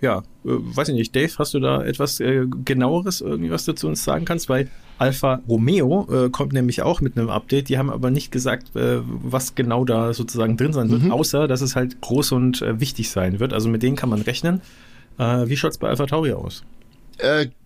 Ja, 0.00 0.18
äh, 0.18 0.22
weiß 0.44 0.88
ich 0.88 0.94
nicht, 0.94 1.14
Dave, 1.14 1.32
hast 1.38 1.54
du 1.54 1.60
da 1.60 1.82
etwas 1.82 2.20
äh, 2.20 2.46
genaueres 2.64 3.20
irgendwie, 3.20 3.50
was 3.50 3.64
du 3.64 3.72
zu 3.74 3.86
uns 3.88 4.02
sagen 4.04 4.24
kannst? 4.24 4.48
Weil 4.48 4.68
Alfa 4.98 5.40
Romeo 5.48 6.06
äh, 6.10 6.30
kommt 6.30 6.52
nämlich 6.52 6.82
auch 6.82 7.00
mit 7.00 7.16
einem 7.16 7.30
Update. 7.30 7.68
Die 7.68 7.78
haben 7.78 7.90
aber 7.90 8.10
nicht 8.10 8.30
gesagt, 8.32 8.76
äh, 8.76 9.00
was 9.04 9.54
genau 9.54 9.84
da 9.84 10.12
sozusagen 10.12 10.56
drin 10.56 10.72
sein 10.72 10.90
wird, 10.90 11.04
Mhm. 11.04 11.12
außer 11.12 11.48
dass 11.48 11.60
es 11.62 11.74
halt 11.76 12.00
groß 12.00 12.32
und 12.32 12.60
äh, 12.62 12.80
wichtig 12.80 13.10
sein 13.10 13.40
wird. 13.40 13.52
Also 13.52 13.68
mit 13.68 13.82
denen 13.82 13.96
kann 13.96 14.08
man 14.10 14.20
rechnen. 14.22 14.60
Äh, 15.18 15.48
wie 15.48 15.56
schaut's 15.56 15.78
bei 15.78 15.88
Alpha 15.88 16.06
Tauri 16.06 16.32
aus? 16.32 16.64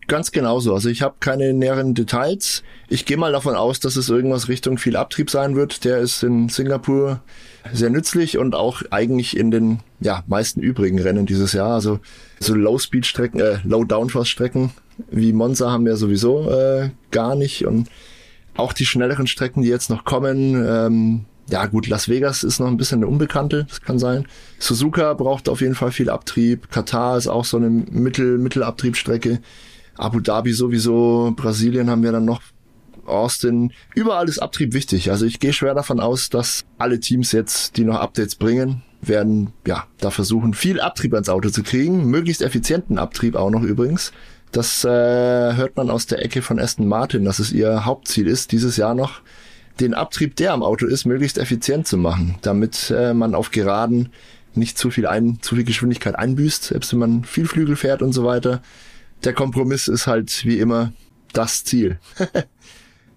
Ganz 0.07 0.33
genauso. 0.33 0.75
Also 0.75 0.89
ich 0.89 1.03
habe 1.03 1.15
keine 1.21 1.53
näheren 1.55 1.95
Details. 1.95 2.63
Ich 2.89 3.07
gehe 3.07 3.17
mal 3.17 3.33
davon 3.33 3.55
aus, 3.55 3.81
dass 3.81 3.97
es 3.97 4.09
irgendwas 4.09 4.49
Richtung 4.49 4.79
viel 4.79 4.97
Abtrieb 4.97 5.31
sein 5.31 5.57
wird. 5.57 5.85
Der 5.85 5.99
ist 5.99 6.23
in 6.23 6.49
Singapur 6.49 7.21
sehr 7.73 7.91
nützlich 7.91 8.37
und 8.37 8.55
auch 8.55 8.83
eigentlich 8.91 9.37
in 9.37 9.51
den 9.51 9.81
ja, 10.01 10.23
meisten 10.27 10.61
übrigen 10.61 10.99
Rennen 10.99 11.27
dieses 11.27 11.53
Jahr. 11.53 11.73
Also 11.75 12.01
so 12.41 12.55
Low-Speed-Strecken, 12.55 13.41
äh, 13.41 13.59
Low-Downforce-Strecken 13.65 14.73
wie 15.11 15.33
Monza 15.33 15.71
haben 15.71 15.87
wir 15.87 15.97
sowieso 15.97 16.51
äh, 16.51 16.91
gar 17.11 17.35
nicht. 17.35 17.67
Und 17.67 17.89
auch 18.57 18.73
die 18.73 18.87
schnelleren 18.87 19.27
Strecken, 19.27 19.63
die 19.63 19.69
jetzt 19.69 19.91
noch 19.91 20.05
kommen, 20.05 20.65
ähm, 20.67 21.25
ja 21.51 21.67
gut, 21.67 21.87
Las 21.89 22.09
Vegas 22.09 22.43
ist 22.43 22.59
noch 22.59 22.69
ein 22.69 22.77
bisschen 22.77 23.01
eine 23.01 23.07
Unbekannte, 23.07 23.67
das 23.69 23.83
kann 23.83 23.99
sein. 23.99 24.27
Suzuka 24.59 25.13
braucht 25.15 25.49
auf 25.49 25.61
jeden 25.61 25.75
Fall 25.75 25.93
viel 25.93 26.09
Abtrieb. 26.09 26.71
Katar 26.71 27.19
ist 27.19 27.27
auch 27.27 27.45
so 27.45 27.59
eine 27.59 27.69
Mittel, 27.69 28.39
Mittelabtriebsstrecke. 28.39 29.41
Abu 29.97 30.21
Dhabi 30.21 30.53
sowieso, 30.53 31.33
Brasilien 31.37 31.91
haben 31.91 32.03
wir 32.03 32.13
dann 32.13 32.25
noch, 32.25 32.43
Austin. 33.07 33.73
Überall 33.95 34.29
ist 34.29 34.39
Abtrieb 34.39 34.73
wichtig. 34.73 35.11
Also 35.11 35.27
ich 35.27 35.41
gehe 35.41 35.53
schwer 35.53 35.75
davon 35.75 36.01
aus, 36.01 36.31
dass 36.31 36.65
alle 36.79 37.01
Teams 37.01 37.33
jetzt, 37.33 37.77
die 37.77 37.85
noch 37.85 38.01
Updates 38.01 38.37
bringen, 38.37 38.83
werden 39.03 39.53
ja 39.67 39.87
da 39.99 40.11
versuchen, 40.11 40.55
viel 40.55 40.81
Abtrieb 40.81 41.13
ans 41.13 41.29
Auto 41.29 41.51
zu 41.51 41.63
kriegen. 41.63 42.07
Möglichst 42.07 42.43
effizienten 42.43 42.99
Abtrieb 42.99 43.37
auch 43.37 43.51
noch 43.51 43.63
übrigens. 43.63 44.13
Das 44.53 44.85
äh, 44.85 44.89
hört 44.89 45.77
man 45.77 45.91
aus 45.91 46.07
der 46.07 46.25
Ecke 46.25 46.41
von 46.41 46.59
Aston 46.59 46.87
Martin, 46.87 47.25
dass 47.25 47.41
es 47.41 47.53
ihr 47.53 47.85
Hauptziel 47.85 48.29
ist, 48.29 48.53
dieses 48.53 48.77
Jahr 48.77 48.95
noch 48.95 49.21
den 49.81 49.95
Abtrieb, 49.95 50.37
der 50.37 50.53
am 50.53 50.63
Auto 50.63 50.87
ist, 50.87 51.05
möglichst 51.05 51.39
effizient 51.39 51.89
zu 51.89 51.97
machen, 51.97 52.37
damit 52.43 52.95
äh, 52.97 53.13
man 53.13 53.35
auf 53.35 53.51
Geraden 53.51 54.11
nicht 54.55 54.79
zu 54.79 54.91
viel 54.91 55.07
ein, 55.09 55.39
zu 55.43 55.57
viel 55.57 55.65
Geschwindigkeit 55.65 56.15
einbüßt, 56.15 56.63
selbst 56.65 56.93
wenn 56.93 57.01
man 57.01 57.25
viel 57.25 57.47
Flügel 57.47 57.75
fährt 57.75 58.01
und 58.01 58.13
so 58.13 58.25
weiter. 58.25 58.63
Der 59.23 59.33
Kompromiss 59.33 59.89
ist 59.89 60.07
halt 60.07 60.45
wie 60.45 60.59
immer 60.59 60.93
das 61.33 61.65
Ziel. 61.65 61.99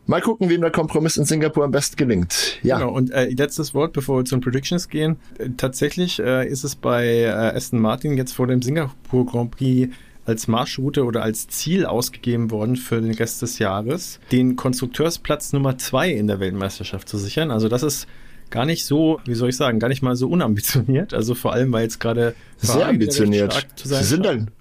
Mal 0.10 0.22
gucken, 0.22 0.50
wem 0.50 0.62
der 0.62 0.72
Kompromiss 0.72 1.18
in 1.18 1.26
Singapur 1.26 1.66
am 1.66 1.72
besten 1.72 1.98
gelingt. 1.98 2.60
Ja, 2.64 2.80
Genau, 2.80 2.94
und 2.94 3.12
äh, 3.12 3.28
letztes 3.30 3.74
Wort, 3.74 3.92
bevor 3.92 4.20
wir 4.20 4.26
zu 4.26 4.38
den 4.38 4.42
Predictions 4.42 4.88
gehen. 4.88 5.18
Äh, 5.38 5.50
tatsächlich 5.58 6.20
äh, 6.20 6.48
ist 6.48 6.64
es 6.64 6.78
bei 6.78 7.06
äh, 7.06 7.28
Aston 7.28 7.82
Martin 7.82 8.16
jetzt 8.16 8.34
vor 8.34 8.48
dem 8.48 8.62
Singapur 8.62 9.26
Grand 9.26 9.52
Prix 9.52 9.94
als 10.26 10.48
Marschroute 10.48 11.04
oder 11.04 11.24
als 11.24 11.48
Ziel 11.50 11.86
ausgegeben 11.86 12.52
worden 12.52 12.78
für 12.78 13.02
den 13.02 13.14
Rest 13.14 13.42
des 13.42 13.60
Jahres, 13.60 14.20
den 14.32 14.56
Konstrukteursplatz 14.56 15.52
Nummer 15.54 15.78
zwei 15.78 16.12
in 16.12 16.28
der 16.28 16.40
Weltmeisterschaft 16.40 17.08
zu 17.10 17.18
sichern. 17.18 17.52
Also 17.52 17.68
das 17.68 17.84
ist 17.84 18.08
gar 18.50 18.66
nicht 18.66 18.86
so, 18.86 19.20
wie 19.26 19.36
soll 19.36 19.50
ich 19.50 19.58
sagen, 19.58 19.80
gar 19.80 19.88
nicht 19.90 20.02
mal 20.02 20.16
so 20.16 20.30
unambitioniert. 20.30 21.14
Also 21.14 21.36
vor 21.36 21.52
allem, 21.54 21.72
weil 21.74 21.84
jetzt 21.84 22.00
gerade 22.00 22.34
sehr 22.58 22.88
ambitioniert. 22.88 23.68
Sie 23.76 23.90
sein 23.90 24.04
sind 24.04 24.26
dann, 24.26 24.52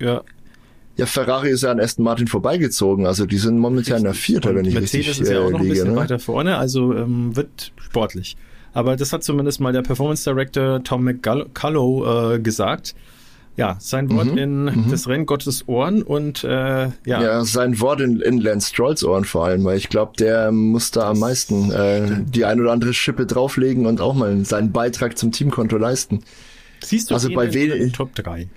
ja, 0.00 0.22
ja, 1.00 1.06
Ferrari 1.06 1.50
ist 1.50 1.62
ja 1.62 1.70
an 1.70 1.80
Aston 1.80 2.04
Martin 2.04 2.26
vorbeigezogen, 2.26 3.06
also 3.06 3.24
die 3.26 3.38
sind 3.38 3.58
momentan 3.58 4.02
der 4.04 4.14
Vierter, 4.14 4.54
wenn 4.54 4.66
ich 4.66 4.74
Mercedes 4.74 5.08
richtig 5.08 5.22
ist 5.22 5.32
ja 5.32 5.40
auch 5.40 5.48
äh, 5.48 5.52
noch 5.52 5.58
ein 5.60 5.64
liege. 5.64 5.74
bisschen 5.76 5.94
Ne? 5.94 5.96
weiter 5.96 6.18
vorne, 6.18 6.56
also 6.58 6.94
ähm, 6.94 7.34
wird 7.34 7.72
sportlich. 7.80 8.36
Aber 8.72 8.96
das 8.96 9.12
hat 9.12 9.24
zumindest 9.24 9.60
mal 9.60 9.72
der 9.72 9.82
Performance 9.82 10.24
Director 10.30 10.84
Tom 10.84 11.04
McCullough 11.04 12.34
äh, 12.34 12.38
gesagt. 12.38 12.94
Ja, 13.56 13.76
sein 13.80 14.10
Wort 14.10 14.26
Mhm, 14.28 14.38
in 14.38 14.86
das 14.90 15.08
Rennen 15.08 15.26
Gottes 15.26 15.68
Ohren 15.68 16.02
und 16.02 16.44
äh, 16.44 16.48
ja, 16.48 16.90
Ja, 17.04 17.44
sein 17.44 17.80
Wort 17.80 18.00
in, 18.00 18.20
in 18.20 18.38
Lance 18.38 18.68
Strolls 18.68 19.02
Ohren 19.04 19.24
vor 19.24 19.46
allem, 19.46 19.64
weil 19.64 19.76
ich 19.76 19.88
glaube, 19.88 20.12
der 20.18 20.52
muss 20.52 20.92
da 20.92 21.10
am 21.10 21.18
meisten 21.18 21.70
äh, 21.72 22.22
die 22.22 22.44
ein 22.44 22.60
oder 22.60 22.72
andere 22.72 22.94
Schippe 22.94 23.26
drauflegen 23.26 23.86
und 23.86 24.00
auch 24.00 24.14
mal 24.14 24.44
seinen 24.44 24.70
Beitrag 24.72 25.18
zum 25.18 25.32
Teamkonto 25.32 25.78
leisten. 25.78 26.20
siehst 26.82 27.10
du 27.10 27.14
also 27.14 27.28
bei 27.32 27.46
in 27.46 27.70
den 27.70 27.92
Top 27.92 28.14
3? 28.14 28.48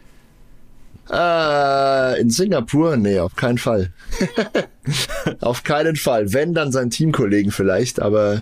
Äh, 1.09 2.21
in 2.21 2.29
Singapur? 2.29 2.97
Nee, 2.97 3.19
auf 3.19 3.35
keinen 3.35 3.57
Fall. 3.57 3.91
auf 5.41 5.63
keinen 5.63 5.95
Fall. 5.95 6.33
Wenn, 6.33 6.53
dann 6.53 6.71
seinen 6.71 6.89
Teamkollegen 6.89 7.51
vielleicht, 7.51 8.01
aber 8.01 8.41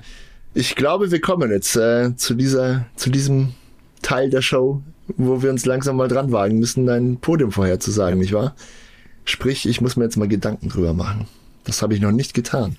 ich 0.54 0.76
glaube, 0.76 1.12
wir 1.12 1.22
kommen 1.22 1.52
jetzt 1.52 1.76
äh, 1.76 2.16
zu 2.16 2.34
dieser, 2.34 2.86
zu 2.96 3.10
diesem 3.10 3.54
Teil 4.02 4.30
der 4.30 4.42
Show, 4.42 4.82
wo 5.18 5.42
wir 5.42 5.50
uns 5.50 5.66
langsam 5.66 5.96
mal 5.96 6.08
dran 6.08 6.32
wagen 6.32 6.60
müssen, 6.60 6.90
ein 6.90 7.18
Podium 7.18 7.52
vorherzusagen, 7.52 8.20
nicht 8.20 8.34
wahr? 8.34 8.56
Sprich, 9.26 9.68
ich 9.68 9.82
muss 9.82 9.96
mir 9.96 10.06
jetzt 10.06 10.18
mal 10.18 10.28
Gedanken 10.28 10.70
drüber 10.70 10.94
machen. 10.94 11.28
Das 11.64 11.82
habe 11.82 11.94
ich 11.94 12.02
noch 12.02 12.12
nicht 12.12 12.34
getan. 12.34 12.78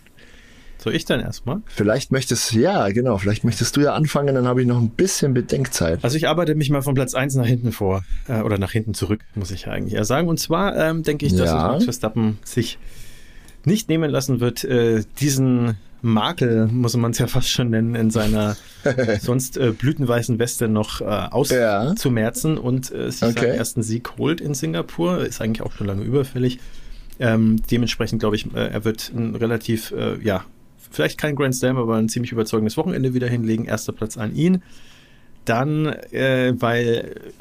Soll 0.83 0.95
ich 0.95 1.05
dann 1.05 1.21
erstmal? 1.21 1.63
Vielleicht 1.67 2.11
möchtest, 2.11 2.53
ja, 2.53 2.89
genau, 2.89 3.17
vielleicht 3.19 3.45
möchtest 3.45 3.77
du 3.77 3.81
ja 3.83 3.95
anfangen, 3.95 4.35
dann 4.35 4.47
habe 4.49 4.63
ich 4.63 4.67
noch 4.67 4.79
ein 4.81 4.91
bisschen 4.91 5.33
Bedenkzeit. 5.35 6.01
Also 6.03 6.17
ich 6.17 6.27
arbeite 6.29 6.55
mich 6.55 6.71
mal 6.71 6.83
von 6.83 6.95
Platz 6.95 7.15
1 7.15 7.37
nach 7.37 7.47
hinten 7.47 7.71
vor. 7.73 8.03
Äh, 8.29 8.41
oder 8.43 8.59
nach 8.59 8.73
hinten 8.73 8.93
zurück, 8.95 9.21
muss 9.35 9.51
ich 9.53 9.69
eigentlich 9.69 9.95
eher 9.95 10.05
sagen. 10.05 10.29
Und 10.29 10.39
zwar 10.41 10.77
ähm, 10.77 11.03
denke 11.05 11.27
ich, 11.27 11.35
dass 11.37 11.49
Ja. 11.51 11.69
Max 11.69 11.85
Verstappen 11.85 12.39
sich 12.45 12.79
nicht 13.65 13.89
nehmen 13.89 14.11
lassen 14.11 14.41
wird, 14.41 14.65
äh, 14.65 15.05
diesen 15.21 15.77
Makel, 16.05 16.67
muss 16.67 16.97
man 16.97 17.13
es 17.13 17.19
ja 17.19 17.29
fast 17.29 17.49
schon 17.49 17.71
nennen, 17.71 17.95
in 17.95 18.11
seiner 18.11 18.57
sonst 19.21 19.57
äh, 19.57 19.71
blütenweißen 19.71 20.41
Weste 20.41 20.67
noch 20.67 21.01
äh, 21.01 21.05
Ja. 21.05 21.31
auszumerzen 21.31 22.59
und 22.59 22.93
äh, 22.93 23.09
sich 23.13 23.23
Okay. 23.23 23.41
seinen 23.41 23.55
ersten 23.55 23.83
Sieg 23.85 24.17
holt 24.19 24.41
in 24.41 24.55
Singapur. 24.55 25.25
Ist 25.25 25.41
eigentlich 25.41 25.63
auch 25.63 25.71
schon 25.71 25.87
lange 25.87 26.03
überfällig. 26.03 26.59
Ähm, 27.21 27.63
dementsprechend 27.71 28.19
glaube 28.19 28.35
ich, 28.35 28.53
äh, 28.53 28.67
er 28.73 28.85
wird 28.85 29.13
ein 29.15 29.37
relativ, 29.37 29.93
äh, 29.93 30.19
ja, 30.21 30.45
vielleicht 30.91 31.19
kein 31.19 31.37
Grand 31.37 31.55
Slam, 31.55 31.77
aber 31.77 31.97
ein 31.97 32.09
ziemlich 32.09 32.33
überzeugendes 32.33 32.77
Wochenende 32.77 33.15
wieder 33.15 33.29
hinlegen. 33.29 33.65
Erster 33.65 33.93
Platz 33.93 34.17
an 34.17 34.35
ihn. 34.35 34.63
Dann, 35.45 35.87
äh, 35.87 36.55
weil 36.57 37.33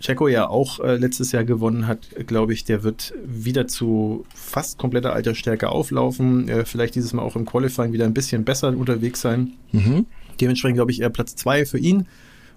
Checo 0.00 0.28
ja 0.28 0.48
auch 0.48 0.78
äh, 0.80 0.96
letztes 0.96 1.32
Jahr 1.32 1.44
gewonnen 1.44 1.86
hat, 1.86 2.08
glaube 2.26 2.52
ich, 2.52 2.64
der 2.64 2.84
wird 2.84 3.12
wieder 3.24 3.66
zu 3.66 4.24
fast 4.32 4.78
kompletter 4.78 5.12
Altersstärke 5.12 5.68
auflaufen. 5.68 6.48
Äh, 6.48 6.64
vielleicht 6.64 6.94
dieses 6.94 7.12
Mal 7.12 7.22
auch 7.22 7.34
im 7.34 7.46
Qualifying 7.46 7.92
wieder 7.92 8.04
ein 8.04 8.14
bisschen 8.14 8.44
besser 8.44 8.68
unterwegs 8.68 9.20
sein. 9.20 9.54
Mhm. 9.72 10.06
Dementsprechend 10.40 10.76
glaube 10.76 10.92
ich 10.92 11.00
eher 11.00 11.10
Platz 11.10 11.34
zwei 11.34 11.66
für 11.66 11.78
ihn. 11.78 12.06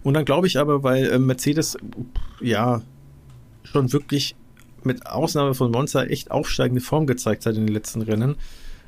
Und 0.04 0.14
dann 0.14 0.26
glaube 0.26 0.48
ich 0.48 0.60
aber, 0.60 0.84
weil 0.84 1.10
äh, 1.10 1.20
Mercedes 1.20 1.78
ja 2.42 2.82
schon 3.64 3.92
wirklich 3.92 4.36
mit 4.84 5.06
Ausnahme 5.08 5.54
von 5.54 5.72
Monza 5.72 6.04
echt 6.04 6.32
aufsteigende 6.32 6.82
Form 6.82 7.08
gezeigt 7.08 7.46
hat 7.46 7.56
in 7.56 7.66
den 7.66 7.74
letzten 7.74 8.02
Rennen 8.02 8.36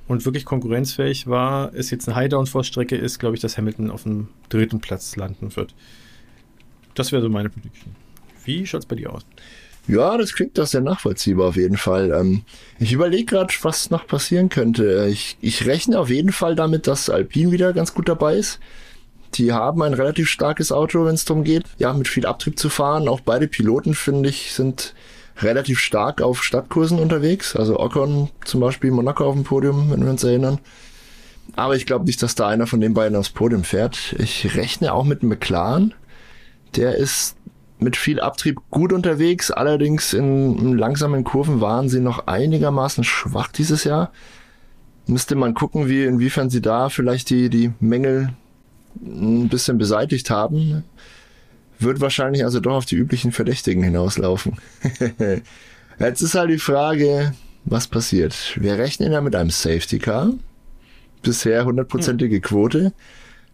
und 0.07 0.25
wirklich 0.25 0.45
konkurrenzfähig 0.45 1.27
war, 1.27 1.73
es 1.73 1.89
jetzt 1.89 2.07
eine 2.07 2.15
Highdown-Vorstrecke 2.15 2.95
ist, 2.95 3.19
glaube 3.19 3.35
ich, 3.35 3.41
dass 3.41 3.57
Hamilton 3.57 3.89
auf 3.89 4.03
dem 4.03 4.27
dritten 4.49 4.79
Platz 4.79 5.15
landen 5.15 5.55
wird. 5.55 5.73
Das 6.93 7.11
wäre 7.11 7.21
so 7.21 7.29
meine 7.29 7.49
Prediction. 7.49 7.95
Wie 8.43 8.65
schaut 8.65 8.81
es 8.81 8.85
bei 8.85 8.95
dir 8.95 9.13
aus? 9.13 9.25
Ja, 9.87 10.17
das 10.17 10.33
klingt 10.33 10.57
doch 10.57 10.67
sehr 10.67 10.81
nachvollziehbar 10.81 11.49
auf 11.49 11.55
jeden 11.57 11.77
Fall. 11.77 12.11
Ähm, 12.11 12.43
ich 12.79 12.93
überlege 12.93 13.25
gerade, 13.25 13.53
was 13.63 13.89
noch 13.89 14.07
passieren 14.07 14.49
könnte. 14.49 15.07
Ich, 15.09 15.37
ich 15.41 15.65
rechne 15.65 15.99
auf 15.99 16.09
jeden 16.09 16.31
Fall 16.31 16.55
damit, 16.55 16.87
dass 16.87 17.09
Alpine 17.09 17.51
wieder 17.51 17.73
ganz 17.73 17.93
gut 17.93 18.07
dabei 18.07 18.35
ist. 18.37 18.59
Die 19.35 19.51
haben 19.51 19.81
ein 19.81 19.93
relativ 19.93 20.29
starkes 20.29 20.71
Auto, 20.71 21.05
wenn 21.05 21.15
es 21.15 21.25
darum 21.25 21.43
geht, 21.43 21.63
ja, 21.79 21.91
mit 21.91 22.07
viel 22.07 22.25
Abtrieb 22.25 22.57
zu 22.57 22.69
fahren. 22.69 23.09
Auch 23.09 23.19
beide 23.19 23.47
Piloten, 23.47 23.93
finde 23.93 24.29
ich, 24.29 24.53
sind 24.53 24.93
relativ 25.37 25.79
stark 25.79 26.21
auf 26.21 26.43
Stadtkursen 26.43 26.99
unterwegs. 26.99 27.55
Also 27.55 27.79
Ocon 27.79 28.29
zum 28.45 28.61
Beispiel 28.61 28.91
Monaco 28.91 29.25
auf 29.25 29.35
dem 29.35 29.43
Podium, 29.43 29.91
wenn 29.91 30.03
wir 30.03 30.11
uns 30.11 30.23
erinnern. 30.23 30.59
Aber 31.55 31.75
ich 31.75 31.85
glaube 31.85 32.05
nicht, 32.05 32.21
dass 32.23 32.35
da 32.35 32.47
einer 32.47 32.67
von 32.67 32.81
den 32.81 32.93
beiden 32.93 33.17
aufs 33.17 33.29
Podium 33.29 33.63
fährt. 33.63 34.15
Ich 34.17 34.55
rechne 34.55 34.93
auch 34.93 35.03
mit 35.03 35.23
McLaren. 35.23 35.93
Der 36.75 36.95
ist 36.95 37.35
mit 37.79 37.97
viel 37.97 38.19
Abtrieb 38.19 38.59
gut 38.71 38.93
unterwegs. 38.93 39.51
Allerdings 39.51 40.13
in, 40.13 40.77
langsamen 40.77 41.23
Kurven 41.23 41.61
waren 41.61 41.89
sie 41.89 41.99
noch 41.99 42.27
einigermaßen 42.27 43.03
schwach 43.03 43.49
dieses 43.49 43.83
Jahr. 43.83 44.11
Müsste 45.05 45.35
man 45.35 45.53
gucken, 45.53 45.89
wie, 45.89 46.05
inwiefern 46.05 46.49
sie 46.49 46.61
da 46.61 46.89
vielleicht 46.89 47.29
die, 47.29 47.49
die 47.49 47.73
Mängel 47.79 48.29
ein 49.01 49.49
bisschen 49.49 49.77
beseitigt 49.77 50.29
haben. 50.29 50.83
Wird 51.83 51.99
wahrscheinlich 51.99 52.43
also 52.43 52.59
doch 52.59 52.75
auf 52.75 52.85
die 52.85 52.95
üblichen 52.95 53.31
Verdächtigen 53.31 53.83
hinauslaufen. 53.83 54.57
Jetzt 55.99 56.21
ist 56.21 56.35
halt 56.35 56.49
die 56.49 56.57
Frage, 56.57 57.33
was 57.65 57.87
passiert? 57.87 58.55
Wir 58.55 58.77
rechnen 58.77 59.11
ja 59.11 59.21
mit 59.21 59.35
einem 59.35 59.49
Safety 59.49 59.99
Car. 59.99 60.33
Bisher 61.21 61.65
hundertprozentige 61.65 62.41
Quote. 62.41 62.93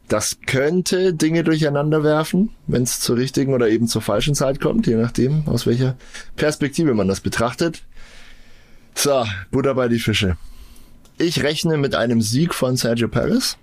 Das 0.08 0.40
könnte 0.48 1.14
Dinge 1.14 1.44
durcheinander 1.44 2.04
werfen, 2.04 2.50
wenn 2.66 2.84
es 2.84 3.00
zur 3.00 3.18
richtigen 3.18 3.54
oder 3.54 3.70
eben 3.70 3.88
zur 3.88 4.02
falschen 4.02 4.34
Zeit 4.34 4.60
kommt, 4.60 4.88
je 4.88 4.96
nachdem, 4.96 5.48
aus 5.48 5.68
welcher 5.68 5.98
Perspektive 6.36 6.96
man 6.96 7.08
das 7.08 7.22
betrachtet. 7.22 7.84
So, 8.96 9.24
Butter 9.52 9.76
bei 9.76 9.88
die 9.88 10.00
Fische. 10.00 10.38
Ich 11.20 11.44
rechne 11.44 11.78
mit 11.78 11.94
einem 11.94 12.22
Sieg 12.22 12.56
von 12.56 12.76
Sergio 12.76 13.08
Perez. 13.08 13.58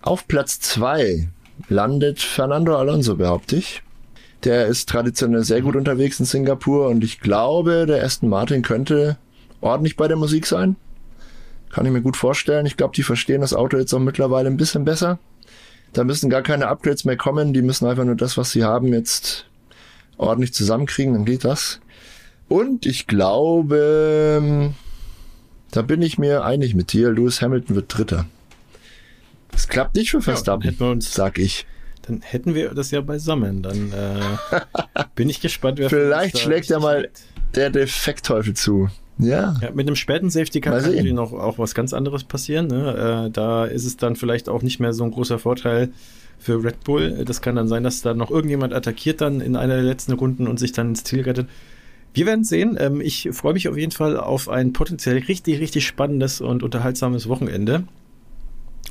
Auf 0.00 0.26
Platz 0.26 0.60
zwei 0.60 1.28
landet 1.68 2.20
Fernando 2.20 2.76
Alonso, 2.76 3.16
behaupte 3.16 3.56
ich. 3.56 3.82
Der 4.44 4.66
ist 4.66 4.88
traditionell 4.88 5.44
sehr 5.44 5.60
gut 5.60 5.76
unterwegs 5.76 6.18
in 6.18 6.26
Singapur 6.26 6.88
und 6.88 7.04
ich 7.04 7.20
glaube, 7.20 7.84
der 7.86 8.02
Aston 8.02 8.28
Martin 8.28 8.62
könnte 8.62 9.18
ordentlich 9.60 9.96
bei 9.96 10.08
der 10.08 10.16
Musik 10.16 10.46
sein. 10.46 10.76
Kann 11.70 11.86
ich 11.86 11.92
mir 11.92 12.00
gut 12.02 12.16
vorstellen. 12.16 12.66
Ich 12.66 12.76
glaube, 12.76 12.94
die 12.96 13.02
verstehen 13.02 13.42
das 13.42 13.54
Auto 13.54 13.76
jetzt 13.76 13.92
auch 13.92 14.00
mittlerweile 14.00 14.48
ein 14.48 14.56
bisschen 14.56 14.84
besser. 14.84 15.18
Da 15.92 16.04
müssen 16.04 16.30
gar 16.30 16.42
keine 16.42 16.68
Upgrades 16.68 17.04
mehr 17.04 17.16
kommen. 17.16 17.52
Die 17.52 17.62
müssen 17.62 17.86
einfach 17.86 18.04
nur 18.04 18.16
das, 18.16 18.36
was 18.36 18.50
sie 18.50 18.64
haben, 18.64 18.88
jetzt 18.88 19.46
ordentlich 20.16 20.52
zusammenkriegen. 20.52 21.14
Dann 21.14 21.24
geht 21.24 21.44
das. 21.44 21.80
Und 22.48 22.86
ich 22.86 23.06
glaube, 23.06 24.72
da 25.70 25.82
bin 25.82 26.02
ich 26.02 26.18
mir 26.18 26.44
einig 26.44 26.74
mit 26.74 26.92
dir. 26.92 27.12
Lewis 27.12 27.42
Hamilton 27.42 27.76
wird 27.76 27.96
Dritter. 27.96 28.26
Das 29.52 29.68
klappt 29.68 29.94
nicht 29.94 30.10
für 30.10 30.22
Verstappen, 30.22 30.74
ja, 30.78 30.94
sag 31.00 31.38
ich. 31.38 31.66
Dann 32.10 32.22
hätten 32.22 32.54
wir 32.54 32.74
das 32.74 32.90
ja 32.90 33.00
beisammen. 33.00 33.62
Dann 33.62 33.92
äh, 33.92 34.60
bin 35.14 35.28
ich 35.28 35.40
gespannt, 35.40 35.78
wer 35.78 35.88
Vielleicht 35.88 36.38
schlägt 36.38 36.68
ja 36.68 36.80
mal 36.80 37.08
der 37.54 37.70
Defektteufel 37.70 38.54
zu. 38.54 38.88
Ja. 39.18 39.54
ja. 39.60 39.70
Mit 39.70 39.86
einem 39.86 39.96
späten 39.96 40.28
Safety 40.30 40.60
Car 40.60 40.80
kann 40.80 40.90
natürlich 40.90 41.12
noch 41.12 41.32
auch 41.32 41.58
was 41.58 41.74
ganz 41.74 41.92
anderes 41.92 42.24
passieren. 42.24 42.66
Ne? 42.66 43.26
Äh, 43.26 43.30
da 43.30 43.64
ist 43.64 43.84
es 43.84 43.96
dann 43.96 44.16
vielleicht 44.16 44.48
auch 44.48 44.62
nicht 44.62 44.80
mehr 44.80 44.92
so 44.92 45.04
ein 45.04 45.12
großer 45.12 45.38
Vorteil 45.38 45.90
für 46.38 46.64
Red 46.64 46.82
Bull. 46.82 47.24
Das 47.24 47.42
kann 47.42 47.54
dann 47.54 47.68
sein, 47.68 47.84
dass 47.84 48.02
da 48.02 48.14
noch 48.14 48.30
irgendjemand 48.30 48.72
attackiert 48.72 49.20
dann 49.20 49.40
in 49.40 49.54
einer 49.54 49.74
der 49.74 49.84
letzten 49.84 50.12
Runden 50.12 50.48
und 50.48 50.58
sich 50.58 50.72
dann 50.72 50.88
ins 50.88 51.04
Ziel 51.04 51.22
rettet. 51.22 51.48
Wir 52.12 52.26
werden 52.26 52.44
sehen. 52.44 52.76
Ähm, 52.80 53.00
ich 53.00 53.28
freue 53.30 53.52
mich 53.52 53.68
auf 53.68 53.76
jeden 53.76 53.92
Fall 53.92 54.16
auf 54.16 54.48
ein 54.48 54.72
potenziell 54.72 55.18
richtig, 55.18 55.60
richtig 55.60 55.86
spannendes 55.86 56.40
und 56.40 56.64
unterhaltsames 56.64 57.28
Wochenende. 57.28 57.84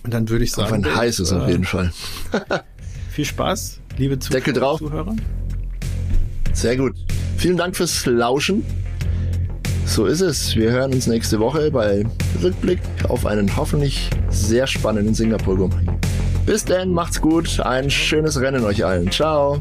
Und 0.04 0.14
dann 0.14 0.30
würde 0.30 0.46
ich 0.46 0.52
sagen. 0.54 0.68
Auf 0.68 0.74
ein 0.74 0.96
heißes 0.96 1.34
äh, 1.34 1.36
auf 1.36 1.50
jeden 1.50 1.66
Fall. 1.66 1.92
viel 3.20 3.26
Spaß, 3.26 3.80
liebe 3.98 4.18
Zuschauer, 4.18 4.40
Deckel 4.40 4.54
drauf. 4.54 4.80
Zuhörer. 4.80 5.14
Sehr 6.54 6.78
gut. 6.78 6.96
Vielen 7.38 7.58
Dank 7.58 7.76
fürs 7.76 8.06
Lauschen. 8.06 8.64
So 9.86 10.06
ist 10.06 10.22
es. 10.22 10.56
Wir 10.56 10.72
hören 10.72 10.94
uns 10.94 11.06
nächste 11.06 11.38
Woche 11.42 11.70
bei 11.70 12.06
Rückblick 12.42 12.80
auf 13.10 13.26
einen 13.26 13.58
hoffentlich 13.58 14.10
sehr 14.30 14.68
spannenden 14.68 15.16
Singapur 15.16 15.58
Grand 15.58 15.76
Prix. 15.76 15.92
Bis 16.46 16.64
dann, 16.64 16.94
macht's 16.94 17.20
gut. 17.20 17.60
Ein 17.60 17.90
schönes 17.90 18.40
Rennen 18.40 18.64
euch 18.64 18.86
allen. 18.86 19.12
Ciao. 19.12 19.60